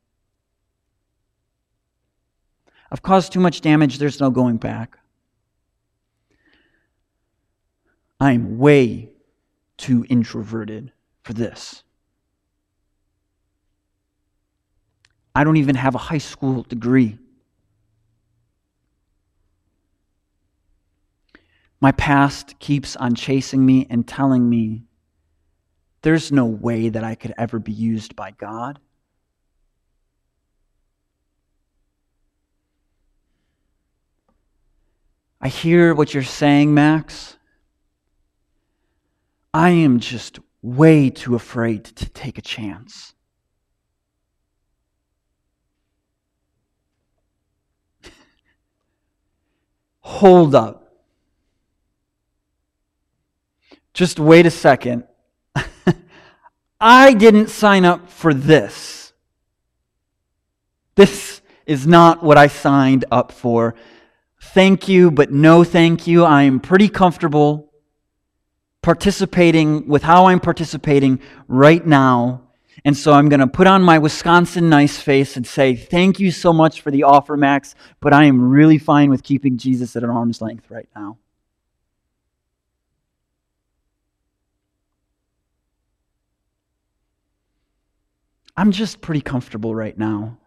I've 2.90 3.02
caused 3.02 3.32
too 3.32 3.38
much 3.38 3.60
damage, 3.60 3.98
there's 3.98 4.18
no 4.18 4.30
going 4.30 4.56
back. 4.56 4.98
I'm 8.18 8.58
way 8.58 9.12
too 9.76 10.04
introverted 10.08 10.90
for 11.22 11.32
this. 11.32 11.84
I 15.34 15.44
don't 15.44 15.56
even 15.56 15.74
have 15.74 15.94
a 15.94 15.98
high 15.98 16.18
school 16.18 16.62
degree. 16.62 17.18
My 21.80 21.92
past 21.92 22.58
keeps 22.60 22.96
on 22.96 23.14
chasing 23.14 23.66
me 23.66 23.86
and 23.90 24.06
telling 24.06 24.48
me 24.48 24.84
there's 26.02 26.30
no 26.30 26.46
way 26.46 26.88
that 26.88 27.02
I 27.02 27.14
could 27.14 27.34
ever 27.36 27.58
be 27.58 27.72
used 27.72 28.14
by 28.14 28.30
God. 28.30 28.78
I 35.40 35.48
hear 35.48 35.94
what 35.94 36.14
you're 36.14 36.22
saying, 36.22 36.72
Max. 36.72 37.36
I 39.52 39.70
am 39.70 40.00
just 40.00 40.38
way 40.62 41.10
too 41.10 41.34
afraid 41.34 41.84
to 41.84 42.08
take 42.08 42.38
a 42.38 42.42
chance. 42.42 43.12
Hold 50.04 50.54
up. 50.54 50.92
Just 53.94 54.20
wait 54.20 54.44
a 54.44 54.50
second. 54.50 55.04
I 56.80 57.14
didn't 57.14 57.48
sign 57.48 57.84
up 57.84 58.10
for 58.10 58.34
this. 58.34 59.12
This 60.94 61.40
is 61.66 61.86
not 61.86 62.22
what 62.22 62.36
I 62.36 62.48
signed 62.48 63.06
up 63.10 63.32
for. 63.32 63.74
Thank 64.40 64.88
you, 64.88 65.10
but 65.10 65.32
no 65.32 65.64
thank 65.64 66.06
you. 66.06 66.24
I 66.24 66.42
am 66.42 66.60
pretty 66.60 66.88
comfortable 66.88 67.72
participating 68.82 69.88
with 69.88 70.02
how 70.02 70.26
I'm 70.26 70.40
participating 70.40 71.18
right 71.48 71.84
now 71.84 72.43
and 72.84 72.96
so 72.96 73.12
I'm 73.12 73.28
going 73.28 73.40
to 73.40 73.46
put 73.46 73.66
on 73.66 73.82
my 73.82 73.98
Wisconsin 73.98 74.68
nice 74.68 74.98
face 74.98 75.36
and 75.36 75.46
say, 75.46 75.76
Thank 75.76 76.18
you 76.18 76.30
so 76.30 76.52
much 76.52 76.80
for 76.80 76.90
the 76.90 77.04
offer, 77.04 77.36
Max, 77.36 77.74
but 78.00 78.12
I 78.12 78.24
am 78.24 78.50
really 78.50 78.78
fine 78.78 79.10
with 79.10 79.22
keeping 79.22 79.58
Jesus 79.58 79.96
at 79.96 80.02
an 80.02 80.10
arm's 80.10 80.40
length 80.40 80.70
right 80.70 80.88
now. 80.96 81.18
I'm 88.56 88.72
just 88.72 89.00
pretty 89.00 89.20
comfortable 89.20 89.74
right 89.74 89.96
now. 89.98 90.38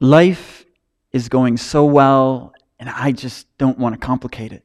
life 0.00 0.64
is 1.12 1.28
going 1.28 1.56
so 1.56 1.84
well, 1.84 2.52
and 2.78 2.88
I 2.88 3.12
just 3.12 3.46
don't 3.58 3.78
want 3.78 3.94
to 3.94 3.98
complicate 3.98 4.52
it. 4.52 4.64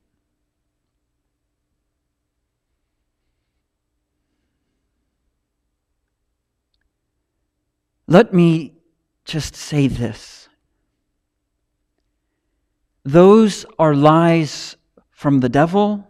Let 8.08 8.34
me 8.34 8.74
just 9.26 9.56
say 9.56 9.88
this. 9.88 10.48
Those 13.04 13.66
are 13.78 13.94
lies 13.94 14.78
from 15.12 15.42
the 15.42 15.50
devil 15.50 16.08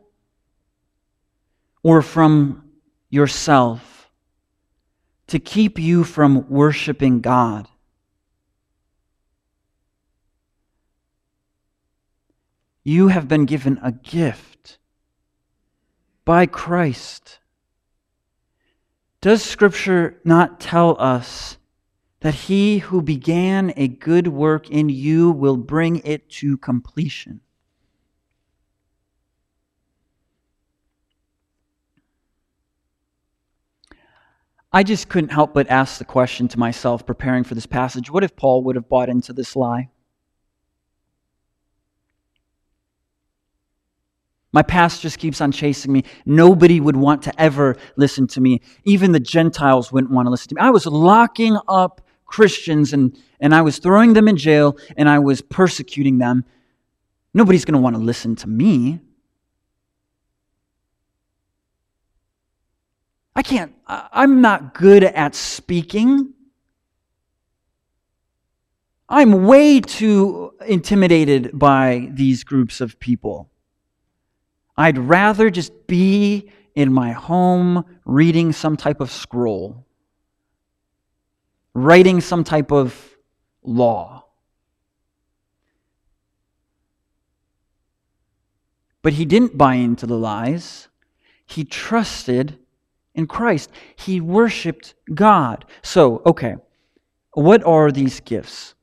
or 1.83 2.01
from 2.01 2.69
yourself 3.09 4.11
to 5.27 5.39
keep 5.39 5.79
you 5.79 6.03
from 6.03 6.47
worshiping 6.49 7.21
God. 7.21 7.67
You 12.83 13.09
have 13.09 13.27
been 13.27 13.45
given 13.45 13.79
a 13.83 13.91
gift 13.91 14.77
by 16.23 16.45
Christ. 16.45 17.39
Does 19.19 19.43
Scripture 19.43 20.21
not 20.23 20.59
tell 20.59 20.95
us 21.01 21.57
that 22.28 22.36
he 22.36 22.80
who 22.80 23.01
began 23.01 23.71
a 23.78 23.88
good 23.88 24.28
work 24.28 24.69
in 24.69 24.89
you 24.89 25.32
will 25.32 25.55
bring 25.55 26.01
it 26.03 26.30
to 26.30 26.57
completion? 26.57 27.39
I 34.73 34.84
just 34.84 35.07
couldn't 35.07 35.30
help 35.30 35.53
but 35.53 35.69
ask 35.69 35.99
the 35.99 36.03
question 36.03 36.49
to 36.49 36.59
myself 36.59 37.05
preparing 37.05 37.45
for 37.45 37.55
this 37.55 37.65
passage 37.65 38.11
what 38.11 38.25
if 38.25 38.36
Paul 38.36 38.61
would 38.63 38.75
have 38.75 38.89
bought 38.89 39.07
into 39.07 39.32
this 39.32 39.55
lie? 39.55 39.88
My 44.51 44.63
past 44.63 45.01
just 45.01 45.17
keeps 45.17 45.39
on 45.39 45.53
chasing 45.53 45.93
me. 45.93 46.03
Nobody 46.25 46.82
would 46.82 46.97
want 46.97 47.21
to 47.21 47.41
ever 47.41 47.78
listen 47.95 48.28
to 48.28 48.41
me. 48.41 48.59
Even 48.84 49.13
the 49.13 49.21
Gentiles 49.21 49.93
wouldn't 49.93 50.11
want 50.11 50.25
to 50.25 50.30
listen 50.30 50.49
to 50.49 50.55
me. 50.55 50.61
I 50.61 50.71
was 50.71 50.86
locking 50.86 51.57
up 51.69 52.01
Christians 52.28 52.93
and, 52.93 53.17
and 53.39 53.55
I 53.55 53.61
was 53.61 53.80
throwing 53.80 54.13
them 54.13 54.28
in 54.28 54.38
jail 54.38 54.78
and 54.95 55.09
I 55.09 55.19
was 55.19 55.41
persecuting 55.41 56.19
them. 56.19 56.45
Nobody's 57.34 57.65
going 57.65 57.73
to 57.73 57.82
want 57.82 57.95
to 57.95 58.01
listen 58.01 58.36
to 58.38 58.47
me. 58.47 58.99
I 63.36 63.43
can't, 63.43 63.73
I'm 63.88 64.41
not 64.41 64.73
good 64.73 65.03
at 65.03 65.36
speaking. 65.36 66.34
I'm 69.09 69.45
way 69.45 69.80
too 69.80 70.53
intimidated 70.65 71.51
by 71.53 72.09
these 72.11 72.43
groups 72.43 72.82
of 72.82 72.99
people. 72.99 73.49
I'd 74.75 74.97
rather 74.97 75.49
just 75.49 75.88
be 75.88 76.51
in 76.75 76.91
my 76.91 77.11
home 77.11 77.86
reading 78.05 78.51
some 78.51 78.75
type 78.75 79.01
of 79.01 79.11
scroll, 79.11 79.86
writing 81.78 82.19
some 82.19 82.43
type 82.43 82.71
of 82.71 83.15
law. 83.61 84.25
But 89.03 89.13
he 89.13 89.25
didn't 89.25 89.57
buy 89.57 89.75
into 89.75 90.07
the 90.07 90.17
lies. 90.17 90.88
He 91.45 91.63
trusted 91.63 92.57
in 93.13 93.28
Christ. 93.28 93.69
He 93.95 94.19
worshiped 94.19 94.95
God. 95.13 95.65
So, 95.84 96.23
okay, 96.25 96.55
what 97.34 97.63
are 97.63 97.91
these 97.91 98.19
gifts? 98.21 98.73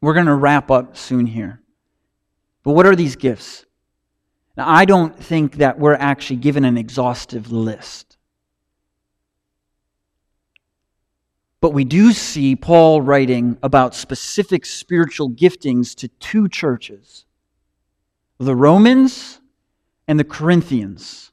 We're 0.00 0.14
going 0.14 0.26
to 0.26 0.36
wrap 0.36 0.70
up 0.70 0.96
soon 0.96 1.26
here. 1.26 1.60
But 2.62 2.72
what 2.72 2.86
are 2.86 2.94
these 2.94 3.16
gifts? 3.16 3.66
Now, 4.56 4.68
I 4.68 4.84
don't 4.84 5.18
think 5.18 5.56
that 5.56 5.80
we're 5.80 5.94
actually 5.94 6.36
given 6.36 6.64
an 6.64 6.78
exhaustive 6.78 7.50
list. 7.50 8.07
But 11.60 11.72
we 11.72 11.84
do 11.84 12.12
see 12.12 12.54
Paul 12.54 13.02
writing 13.02 13.58
about 13.62 13.94
specific 13.94 14.64
spiritual 14.64 15.30
giftings 15.30 15.94
to 15.96 16.08
two 16.08 16.48
churches 16.48 17.24
the 18.38 18.54
Romans 18.54 19.40
and 20.06 20.18
the 20.18 20.24
Corinthians. 20.24 21.32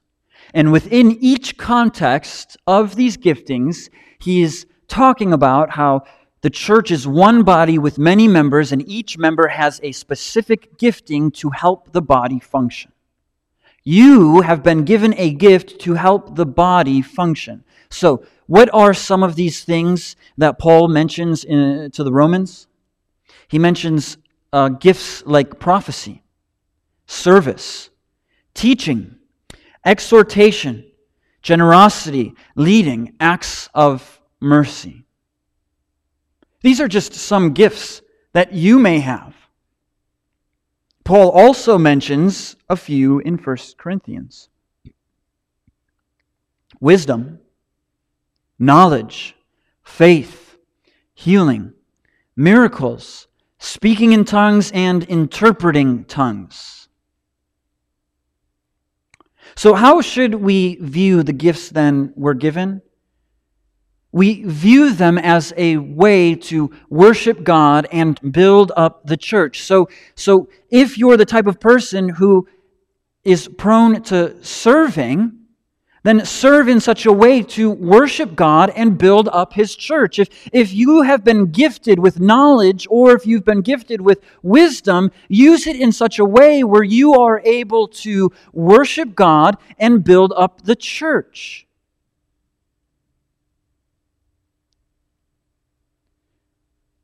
And 0.55 0.71
within 0.71 1.17
each 1.21 1.57
context 1.57 2.57
of 2.65 2.95
these 2.95 3.15
giftings, 3.17 3.89
he 4.19 4.41
is 4.41 4.65
talking 4.88 5.32
about 5.32 5.69
how 5.71 6.03
the 6.41 6.49
church 6.49 6.91
is 6.91 7.07
one 7.07 7.43
body 7.43 7.78
with 7.78 7.97
many 7.97 8.28
members, 8.28 8.71
and 8.71 8.88
each 8.88 9.17
member 9.17 9.47
has 9.47 9.80
a 9.84 9.91
specific 9.91 10.78
gifting 10.78 11.32
to 11.32 11.49
help 11.49 11.91
the 11.91 12.01
body 12.01 12.39
function. 12.39 12.91
You 13.84 14.41
have 14.41 14.63
been 14.63 14.84
given 14.84 15.13
a 15.17 15.34
gift 15.34 15.80
to 15.82 15.93
help 15.93 16.36
the 16.36 16.45
body 16.45 17.01
function. 17.01 17.63
So, 17.89 18.26
what 18.47 18.69
are 18.73 18.93
some 18.93 19.23
of 19.23 19.35
these 19.35 19.63
things 19.63 20.15
that 20.37 20.59
Paul 20.59 20.87
mentions 20.87 21.43
in, 21.43 21.89
to 21.91 22.03
the 22.03 22.11
Romans? 22.11 22.67
He 23.47 23.59
mentions 23.59 24.17
uh, 24.53 24.69
gifts 24.69 25.25
like 25.25 25.59
prophecy, 25.59 26.23
service, 27.07 27.89
teaching, 28.53 29.15
exhortation, 29.83 30.85
generosity, 31.41 32.33
leading, 32.55 33.15
acts 33.19 33.69
of 33.73 34.19
mercy. 34.39 35.05
These 36.61 36.81
are 36.81 36.87
just 36.87 37.13
some 37.13 37.53
gifts 37.53 38.01
that 38.33 38.53
you 38.53 38.79
may 38.79 38.99
have. 38.99 39.35
Paul 41.03 41.29
also 41.29 41.77
mentions 41.77 42.55
a 42.67 42.75
few 42.75 43.19
in 43.19 43.37
1 43.37 43.57
Corinthians 43.77 44.49
wisdom, 46.81 47.39
knowledge, 48.60 49.36
faith, 49.84 50.58
healing, 51.14 51.74
miracles, 52.36 53.28
speaking 53.58 54.14
in 54.14 54.26
tongues, 54.26 54.72
and 54.74 55.03
interpreting 55.03 56.06
tongues. 56.06 56.88
So, 59.56 59.74
how 59.74 60.01
should 60.01 60.36
we 60.36 60.76
view 60.76 61.24
the 61.24 61.34
gifts 61.34 61.70
then 61.70 62.14
we're 62.16 62.34
given? 62.34 62.82
we 64.16 64.43
view 64.43 64.93
them 64.93 65.18
as 65.18 65.51
a 65.58 65.76
way 65.76 66.36
to 66.36 66.72
worship 66.89 67.43
God 67.43 67.86
and 67.91 68.18
build 68.32 68.72
up 68.78 69.06
the 69.06 69.18
church. 69.18 69.64
So, 69.64 69.89
so 70.16 70.47
if 70.70 70.97
you're 70.97 71.18
the 71.18 71.26
type 71.26 71.47
of 71.47 71.60
person 71.60 72.08
who 72.08 72.47
is 73.26 73.49
prone 73.58 74.01
to 74.03 74.41
serving, 74.41 75.34
then 76.06 76.24
serve 76.24 76.68
in 76.68 76.80
such 76.80 77.08
a 77.08 77.12
way 77.12 77.41
to 77.41 77.72
worship 77.72 78.36
God 78.36 78.70
and 78.76 78.95
build 78.95 79.28
up 79.30 79.53
His 79.53 79.76
church. 79.76 80.20
If, 80.20 80.30
if 80.53 80.72
you 80.72 81.01
have 81.01 81.24
been 81.24 81.47
gifted 81.51 81.97
with 81.97 82.20
knowledge 82.20 82.86
or 82.91 83.14
if 83.14 83.26
you've 83.26 83.43
been 83.43 83.62
gifted 83.62 84.01
with 84.01 84.22
wisdom, 84.43 85.12
use 85.28 85.66
it 85.66 85.76
in 85.76 85.91
such 85.91 86.20
a 86.20 86.24
way 86.24 86.64
where 86.64 86.84
you 86.84 87.16
are 87.16 87.41
able 87.43 87.88
to 87.88 88.32
worship 88.53 89.16
God 89.16 89.58
and 89.80 90.03
build 90.03 90.32
up 90.38 90.62
the 90.62 90.76
church. 90.76 91.66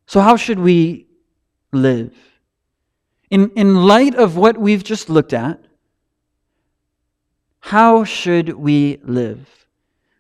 So, 0.06 0.22
how 0.22 0.36
should 0.36 0.60
we 0.60 1.08
live? 1.72 2.16
In, 3.32 3.50
in 3.56 3.84
light 3.84 4.14
of 4.14 4.38
what 4.38 4.60
we've 4.60 4.84
just 4.84 5.10
looked 5.10 5.34
at, 5.34 5.66
how 7.62 8.04
should 8.04 8.50
we 8.50 9.00
live? 9.04 9.48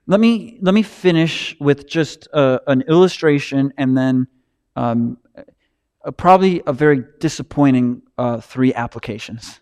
Let 0.07 0.19
me, 0.19 0.57
let 0.61 0.73
me 0.73 0.83
finish 0.83 1.55
with 1.59 1.87
just 1.87 2.27
a, 2.33 2.61
an 2.67 2.81
illustration 2.87 3.73
and 3.77 3.97
then 3.97 4.27
um, 4.75 5.17
a, 6.03 6.11
probably 6.11 6.61
a 6.65 6.73
very 6.73 7.03
disappointing 7.19 8.03
uh, 8.17 8.39
three 8.41 8.73
applications. 8.73 9.59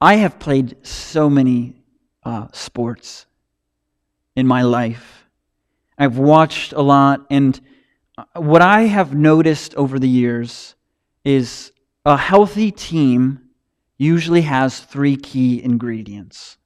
I 0.00 0.14
have 0.14 0.38
played 0.38 0.76
so 0.86 1.28
many 1.28 1.82
uh, 2.22 2.46
sports 2.52 3.26
in 4.34 4.46
my 4.46 4.62
life. 4.62 5.26
I've 5.98 6.16
watched 6.16 6.72
a 6.72 6.80
lot, 6.80 7.26
and 7.30 7.58
uh, 7.58 7.60
Uh, 8.20 8.40
what 8.40 8.60
I 8.60 8.82
have 8.82 9.14
noticed 9.14 9.74
over 9.76 9.98
the 9.98 10.08
years 10.08 10.74
is 11.24 11.72
a 12.04 12.16
healthy 12.16 12.70
team 12.70 13.40
usually 13.96 14.42
has 14.42 14.80
three 14.80 15.16
key 15.16 15.62
ingredients. 15.62 16.58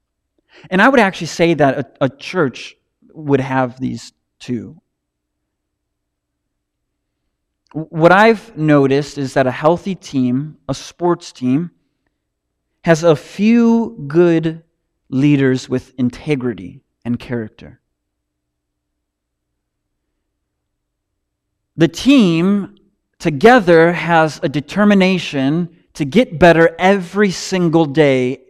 And 0.69 0.81
I 0.81 0.89
would 0.89 0.99
actually 0.99 1.27
say 1.27 1.53
that 1.53 1.77
a, 1.77 2.05
a 2.05 2.09
church 2.09 2.75
would 3.13 3.39
have 3.39 3.79
these 3.79 4.11
two. 4.39 4.81
What 7.71 8.11
I've 8.11 8.57
noticed 8.57 9.17
is 9.17 9.33
that 9.33 9.47
a 9.47 9.51
healthy 9.51 9.95
team, 9.95 10.57
a 10.67 10.73
sports 10.73 11.31
team, 11.31 11.71
has 12.83 13.03
a 13.03 13.15
few 13.15 14.03
good 14.07 14.63
leaders 15.09 15.69
with 15.69 15.93
integrity 15.97 16.81
and 17.05 17.19
character. 17.19 17.79
The 21.77 21.87
team 21.89 22.75
together 23.19 23.91
has 23.91 24.39
a 24.41 24.49
determination 24.49 25.75
to 25.93 26.05
get 26.05 26.39
better 26.39 26.75
every 26.79 27.31
single 27.31 27.85
day, 27.85 28.41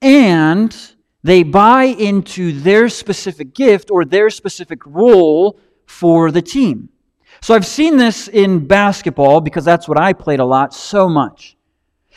and 0.00 0.74
they 1.22 1.42
buy 1.42 1.84
into 1.84 2.58
their 2.60 2.88
specific 2.88 3.54
gift 3.54 3.90
or 3.90 4.04
their 4.04 4.30
specific 4.30 4.84
role 4.86 5.58
for 5.86 6.30
the 6.30 6.42
team. 6.42 6.88
So 7.42 7.54
I've 7.54 7.66
seen 7.66 7.96
this 7.96 8.28
in 8.28 8.66
basketball 8.66 9.40
because 9.40 9.64
that's 9.64 9.88
what 9.88 9.98
I 9.98 10.12
played 10.12 10.40
a 10.40 10.44
lot 10.44 10.72
so 10.72 11.08
much. 11.08 11.56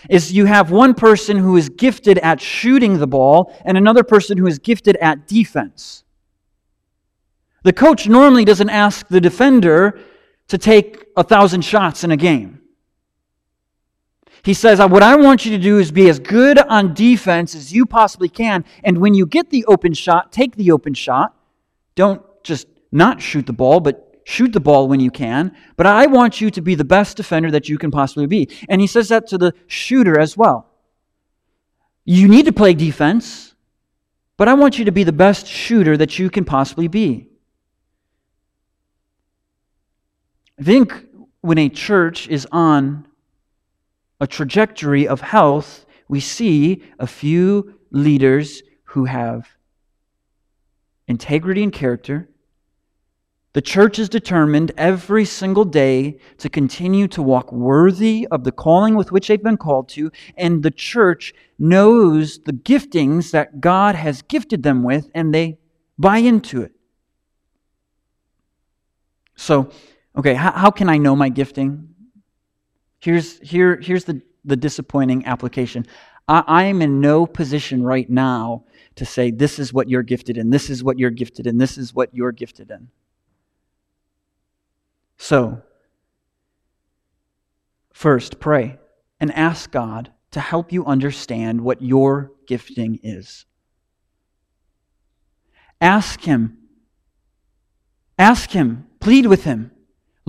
Is 0.10 0.32
you 0.32 0.46
have 0.46 0.72
one 0.72 0.94
person 0.94 1.38
who 1.38 1.58
is 1.58 1.68
gifted 1.68 2.20
at 2.20 2.40
shooting 2.40 3.00
the 3.00 3.08
ball 3.08 3.54
and 3.66 3.78
another 3.78 4.04
person 4.04 4.38
who 4.38 4.48
is 4.48 4.60
gifted 4.60 4.96
at 4.98 5.28
defense. 5.28 6.06
The 7.64 7.74
coach 7.74 8.08
normally 8.08 8.46
doesn't 8.46 8.70
ask 8.70 9.08
the 9.08 9.22
defender 9.22 10.00
to 10.48 10.58
take 10.58 11.06
a 11.16 11.24
thousand 11.24 11.62
shots 11.62 12.04
in 12.04 12.12
a 12.12 12.18
game. 12.18 12.62
He 14.44 14.54
says, 14.54 14.80
uh, 14.80 14.88
What 14.88 15.04
I 15.04 15.16
want 15.16 15.46
you 15.46 15.52
to 15.52 15.62
do 15.62 15.80
is 15.80 15.92
be 15.92 16.10
as 16.10 16.20
good 16.20 16.58
on 16.58 16.94
defense 16.94 17.56
as 17.56 17.74
you 17.74 17.86
possibly 17.86 18.30
can. 18.30 18.64
And 18.84 19.00
when 19.00 19.14
you 19.14 19.26
get 19.26 19.50
the 19.50 19.66
open 19.66 19.94
shot, 19.94 20.32
take 20.32 20.56
the 20.56 20.72
open 20.72 20.94
shot. 20.94 21.36
Don't 21.96 22.22
just 22.44 22.68
not 22.92 23.22
shoot 23.22 23.46
the 23.46 23.54
ball, 23.54 23.80
but 23.80 24.22
shoot 24.24 24.54
the 24.54 24.60
ball 24.60 24.88
when 24.88 25.00
you 25.00 25.12
can. 25.12 25.56
But 25.76 25.86
I 25.86 26.06
want 26.06 26.40
you 26.40 26.50
to 26.52 26.62
be 26.62 26.76
the 26.76 26.86
best 26.86 27.18
defender 27.18 27.52
that 27.52 27.68
you 27.68 27.78
can 27.78 27.92
possibly 27.92 28.28
be. 28.28 28.50
And 28.70 28.80
he 28.80 28.88
says 28.88 29.10
that 29.10 29.28
to 29.28 29.38
the 29.38 29.54
shooter 29.68 30.20
as 30.20 30.38
well. 30.38 30.68
You 32.06 32.28
need 32.28 32.46
to 32.46 32.54
play 32.54 32.74
defense, 32.74 33.54
but 34.38 34.48
I 34.48 34.54
want 34.54 34.80
you 34.80 34.86
to 34.86 34.92
be 34.92 35.04
the 35.04 35.12
best 35.12 35.46
shooter 35.46 35.98
that 35.98 36.18
you 36.18 36.30
can 36.30 36.46
possibly 36.46 36.88
be. 36.88 37.29
I 40.60 40.64
think 40.64 41.06
when 41.40 41.58
a 41.58 41.70
church 41.70 42.28
is 42.28 42.46
on 42.52 43.08
a 44.20 44.28
trajectory 44.28 45.08
of 45.08 45.22
health, 45.22 45.86
we 46.10 46.20
see 46.20 46.84
a 47.00 47.08
few 47.08 47.80
leaders 47.92 48.62
who 48.84 49.06
have 49.06 49.48
integrity 51.08 51.64
and 51.64 51.72
character. 51.72 52.30
The 53.54 53.62
church 53.62 54.00
is 54.00 54.10
determined 54.10 54.74
every 54.78 55.24
single 55.24 55.64
day 55.64 56.20
to 56.40 56.50
continue 56.50 57.08
to 57.08 57.22
walk 57.22 57.54
worthy 57.54 58.28
of 58.30 58.44
the 58.44 58.52
calling 58.52 58.96
with 58.96 59.14
which 59.14 59.30
they've 59.30 59.42
been 59.42 59.58
called 59.58 59.88
to, 59.90 60.12
and 60.36 60.62
the 60.62 60.72
church 60.72 61.34
knows 61.58 62.40
the 62.40 62.54
giftings 62.54 63.32
that 63.32 63.62
God 63.62 63.96
has 63.96 64.22
gifted 64.24 64.64
them 64.64 64.84
with, 64.84 65.10
and 65.16 65.34
they 65.34 65.58
buy 65.98 66.18
into 66.18 66.62
it. 66.62 66.74
So, 69.38 69.72
Okay, 70.20 70.34
how, 70.34 70.52
how 70.52 70.70
can 70.70 70.90
I 70.90 70.98
know 70.98 71.16
my 71.16 71.30
gifting? 71.30 71.96
Here's, 73.00 73.40
here, 73.40 73.78
here's 73.78 74.04
the, 74.04 74.22
the 74.44 74.58
disappointing 74.58 75.26
application. 75.26 75.86
I, 76.28 76.44
I 76.46 76.64
am 76.64 76.82
in 76.82 77.00
no 77.00 77.26
position 77.26 77.84
right 77.84 78.10
now 78.10 78.66
to 78.96 79.06
say, 79.06 79.32
this 79.32 79.60
is 79.60 79.72
what 79.72 79.88
you're 79.88 80.04
gifted 80.04 80.38
in, 80.38 80.50
this 80.50 80.70
is 80.70 80.84
what 80.84 81.00
you're 81.00 81.10
gifted 81.10 81.48
in, 81.48 81.58
this 81.58 81.78
is 81.78 81.94
what 81.96 82.14
you're 82.14 82.34
gifted 82.34 82.70
in. 82.70 82.90
So, 85.16 85.62
first, 87.94 88.42
pray 88.42 88.78
and 89.22 89.34
ask 89.34 89.72
God 89.72 90.12
to 90.32 90.42
help 90.42 90.74
you 90.74 90.86
understand 90.86 91.62
what 91.62 91.82
your 91.82 92.34
gifting 92.46 93.00
is. 93.04 93.46
Ask 95.80 96.20
Him. 96.20 96.58
Ask 98.18 98.50
Him. 98.52 98.86
Plead 99.00 99.26
with 99.26 99.46
Him. 99.46 99.72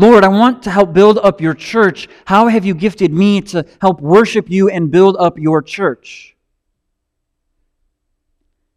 Lord, 0.00 0.24
I 0.24 0.28
want 0.28 0.62
to 0.62 0.70
help 0.70 0.94
build 0.94 1.18
up 1.18 1.42
your 1.42 1.52
church. 1.52 2.08
How 2.24 2.48
have 2.48 2.64
you 2.64 2.72
gifted 2.72 3.12
me 3.12 3.42
to 3.42 3.66
help 3.82 4.00
worship 4.00 4.48
you 4.48 4.70
and 4.70 4.90
build 4.90 5.14
up 5.18 5.38
your 5.38 5.60
church? 5.60 6.34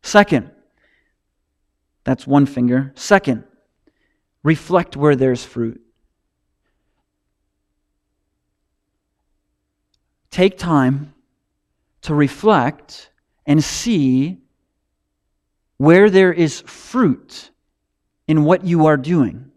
Second, 0.01 0.51
that's 2.03 2.27
one 2.27 2.45
finger. 2.45 2.91
Second, 2.95 3.45
reflect 4.43 4.97
where 4.97 5.15
there's 5.15 5.45
fruit. 5.45 5.79
Take 10.29 10.57
time 10.57 11.13
to 12.01 12.13
reflect 12.13 13.11
and 13.45 13.63
see 13.63 14.39
where 15.77 16.09
there 16.09 16.33
is 16.33 16.59
fruit 16.67 17.49
in 18.27 18.43
what 18.43 18.65
you 18.65 18.87
are 18.87 18.97
doing. 18.97 19.52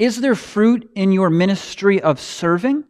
Is 0.00 0.18
there 0.18 0.34
fruit 0.34 0.90
in 0.94 1.12
your 1.12 1.28
ministry 1.28 2.00
of 2.00 2.18
serving? 2.18 2.84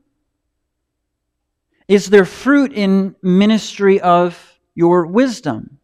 Is 1.88 2.08
there 2.08 2.24
fruit 2.24 2.72
in 2.72 3.16
ministry 3.20 4.00
of 4.00 4.60
your 4.76 5.06
wisdom? 5.06 5.80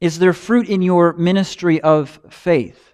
Is 0.00 0.18
there 0.18 0.32
fruit 0.32 0.68
in 0.68 0.82
your 0.82 1.12
ministry 1.12 1.80
of 1.80 2.18
faith? 2.28 2.92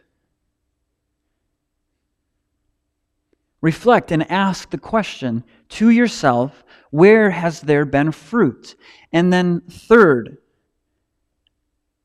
Reflect 3.63 4.13
and 4.13 4.31
ask 4.31 4.69
the 4.69 4.77
question 4.77 5.43
to 5.71 5.89
yourself 5.89 6.65
where 6.91 7.31
has 7.31 7.63
there 7.63 7.87
been 7.87 8.13
fruit? 8.13 8.77
And 9.11 9.33
then, 9.33 9.63
third, 9.71 10.37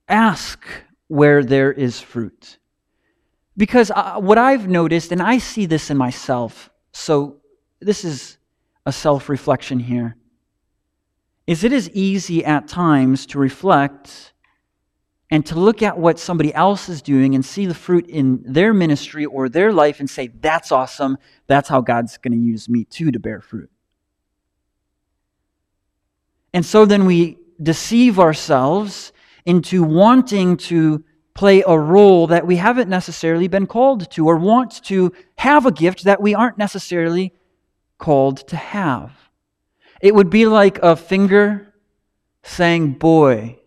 ask 0.08 0.66
where 1.10 1.43
there 1.43 1.74
is 1.74 2.00
fruit. 2.00 2.60
Because 3.60 3.91
uh, 3.91 4.16
what 4.22 4.38
I've 4.38 4.70
noticed, 4.70 5.12
and 5.12 5.22
I 5.22 5.38
see 5.38 5.66
this 5.66 5.89
in 5.89 5.97
myself, 5.97 6.70
so 6.93 7.41
this 7.82 8.05
is 8.05 8.38
a 8.86 8.93
self 8.93 9.28
reflection 9.28 9.80
here, 9.80 10.16
is 11.45 11.66
it 11.66 11.74
is 11.74 11.89
easy 11.89 12.45
at 12.45 12.70
times 12.70 13.26
to 13.26 13.38
reflect 13.38 14.32
and 15.30 15.45
to 15.47 15.60
look 15.60 15.84
at 15.84 15.97
what 15.97 16.20
somebody 16.20 16.53
else 16.53 16.88
is 16.88 17.01
doing 17.01 17.36
and 17.36 17.43
see 17.43 17.66
the 17.66 17.74
fruit 17.74 18.07
in 18.07 18.41
their 18.45 18.74
ministry 18.74 19.26
or 19.26 19.49
their 19.49 19.74
life 19.74 19.99
and 19.99 20.10
say, 20.10 20.28
that's 20.28 20.72
awesome. 20.72 21.18
That's 21.47 21.68
how 21.68 21.82
God's 21.82 22.18
going 22.18 22.32
to 22.32 22.39
use 22.39 22.70
me 22.70 22.86
too 22.86 23.12
to 23.12 23.20
bear 23.20 23.41
fruit. 23.41 23.70
And 26.53 26.66
so 26.66 26.86
then 26.86 27.05
we 27.05 27.39
deceive 27.62 28.20
ourselves 28.20 29.12
into 29.45 29.84
wanting 29.84 30.55
to 30.55 31.03
play 31.40 31.64
a 31.66 31.80
role 31.80 32.28
that 32.28 32.46
we 32.46 32.58
haven't 32.58 32.90
necessarily 32.90 33.48
been 33.48 33.66
called 33.66 34.12
to, 34.12 34.28
or 34.28 34.36
want 34.36 34.84
to 34.84 35.10
have 35.38 35.66
a 35.66 35.72
gift 35.72 36.04
that 36.04 36.22
we 36.22 36.36
aren't 36.36 36.58
necessarily 36.58 37.34
called 37.98 38.46
to 38.46 38.58
have. 38.58 39.14
It 40.02 40.14
would 40.14 40.30
be 40.30 40.46
like 40.46 40.80
a 40.80 40.98
finger 40.98 41.74
saying, 42.44 42.92
Boy, 42.96 43.58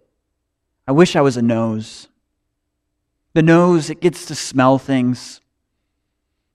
I 0.86 0.92
wish 0.92 1.16
I 1.16 1.22
was 1.22 1.38
a 1.38 1.40
nose. 1.40 2.08
The 3.32 3.42
nose, 3.42 3.88
it 3.88 4.02
gets 4.02 4.26
to 4.26 4.34
smell 4.34 4.76
things. 4.76 5.40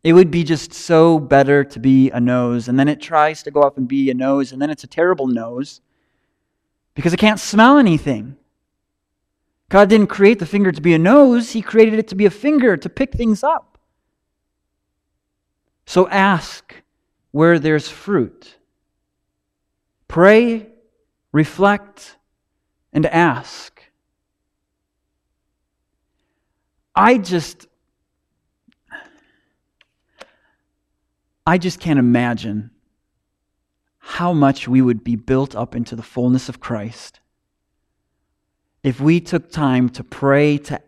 It 0.03 0.13
would 0.13 0.29
be 0.29 0.43
just 0.43 0.71
so 0.71 1.17
better 1.17 1.63
to 1.63 1.79
be 1.79 2.11
a 2.11 2.19
nose. 2.19 2.67
And 2.67 2.79
then 2.79 2.87
it 2.87 3.01
tries 3.01 3.41
to 3.41 3.49
go 3.49 3.61
up 3.61 3.79
and 3.79 3.87
be 3.87 4.11
a 4.11 4.13
nose, 4.13 4.51
and 4.51 4.61
then 4.61 4.69
it's 4.69 4.83
a 4.83 4.93
terrible 4.99 5.25
nose 5.25 5.81
because 6.93 7.11
it 7.11 7.17
can't 7.17 7.39
smell 7.39 7.79
anything. 7.79 8.37
God 9.69 9.89
didn't 9.89 10.07
create 10.07 10.39
the 10.39 10.45
finger 10.45 10.71
to 10.71 10.81
be 10.81 10.93
a 10.93 10.99
nose, 10.99 11.51
He 11.51 11.61
created 11.61 11.99
it 11.99 12.07
to 12.09 12.15
be 12.15 12.25
a 12.25 12.31
finger 12.31 12.77
to 12.77 12.89
pick 12.89 13.13
things 13.13 13.43
up. 13.43 13.77
So 15.85 16.07
ask 16.09 16.75
where 17.31 17.59
there's 17.59 17.89
fruit. 17.89 18.57
Pray, 20.07 20.67
reflect, 21.31 22.17
and 22.93 23.05
ask. 23.05 23.81
I 26.95 27.17
just. 27.17 27.67
I 31.45 31.57
just 31.57 31.79
can't 31.79 31.99
imagine 31.99 32.71
how 33.99 34.33
much 34.33 34.67
we 34.67 34.81
would 34.81 35.03
be 35.03 35.15
built 35.15 35.55
up 35.55 35.75
into 35.75 35.95
the 35.95 36.03
fullness 36.03 36.49
of 36.49 36.59
Christ 36.59 37.21
if 38.87 39.01
we 39.01 39.19
took 39.19 39.51
time 39.51 39.89
to 39.89 40.01
pray, 40.01 40.57
to, 40.57 40.79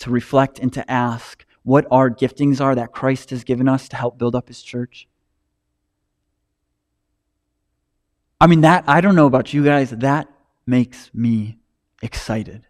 to 0.00 0.10
reflect, 0.10 0.58
and 0.58 0.72
to 0.72 0.90
ask 0.90 1.46
what 1.62 1.86
our 1.88 2.10
giftings 2.10 2.60
are 2.60 2.74
that 2.74 2.90
Christ 2.90 3.30
has 3.30 3.44
given 3.44 3.68
us 3.68 3.88
to 3.90 3.96
help 3.96 4.18
build 4.18 4.34
up 4.34 4.48
his 4.48 4.60
church. 4.60 5.06
I 8.40 8.48
mean, 8.48 8.62
that, 8.62 8.82
I 8.88 9.00
don't 9.00 9.14
know 9.14 9.26
about 9.26 9.54
you 9.54 9.64
guys, 9.64 9.90
that 9.90 10.26
makes 10.66 11.14
me 11.14 11.58
excited. 12.02 12.66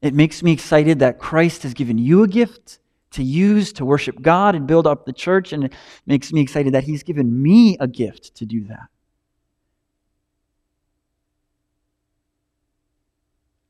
It 0.00 0.14
makes 0.14 0.42
me 0.42 0.52
excited 0.52 1.00
that 1.00 1.18
Christ 1.18 1.62
has 1.64 1.74
given 1.74 1.98
you 1.98 2.22
a 2.22 2.28
gift 2.28 2.78
to 3.10 3.22
use 3.22 3.74
to 3.74 3.84
worship 3.84 4.22
God 4.22 4.54
and 4.54 4.66
build 4.66 4.86
up 4.86 5.04
the 5.04 5.12
church. 5.12 5.52
And 5.52 5.64
it 5.64 5.74
makes 6.06 6.32
me 6.32 6.40
excited 6.40 6.72
that 6.72 6.84
He's 6.84 7.02
given 7.02 7.42
me 7.42 7.76
a 7.78 7.86
gift 7.86 8.34
to 8.36 8.46
do 8.46 8.64
that. 8.64 8.88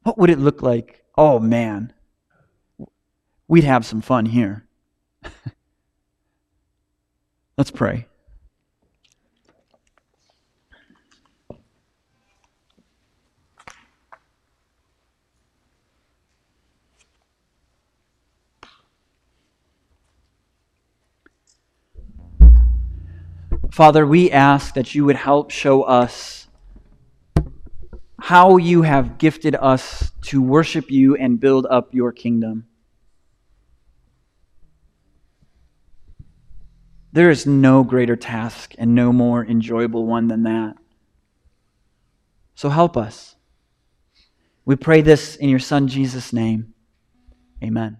What 0.07 0.19
would 0.19 0.31
it 0.31 0.39
look 0.39 0.63
like? 0.63 1.03
Oh 1.19 1.41
man, 1.41 1.93
we'd 3.49 3.65
have 3.65 3.85
some 3.85 4.01
fun 4.01 4.27
here. 4.27 4.69
Let's 7.59 7.73
pray. 7.73 8.07
Father, 23.73 24.07
we 24.07 24.31
ask 24.31 24.75
that 24.75 24.95
you 24.95 25.05
would 25.05 25.17
help 25.17 25.51
show 25.51 25.83
us 25.83 26.46
how 28.27 28.57
you 28.57 28.83
have 28.83 29.19
gifted 29.19 29.55
us 29.55 30.11
to 30.21 30.43
worship 30.43 30.91
you 30.91 31.15
and 31.15 31.39
build 31.39 31.65
up 31.71 31.95
your 31.95 32.11
kingdom. 32.11 32.67
There 37.13 37.31
is 37.31 37.47
no 37.47 37.85
greater 37.85 38.17
task 38.17 38.75
and 38.79 38.97
no 38.97 39.13
more 39.13 39.47
enjoyable 39.47 40.07
one 40.07 40.27
than 40.27 40.43
that. 40.43 40.75
So 42.57 42.69
help 42.69 42.97
us. 42.97 43.37
We 44.65 44.75
pray 44.75 45.03
this 45.03 45.37
in 45.37 45.49
your 45.49 45.61
Son 45.61 45.87
Jesus' 45.87 46.33
name. 46.33 46.75
Amen. 47.63 47.99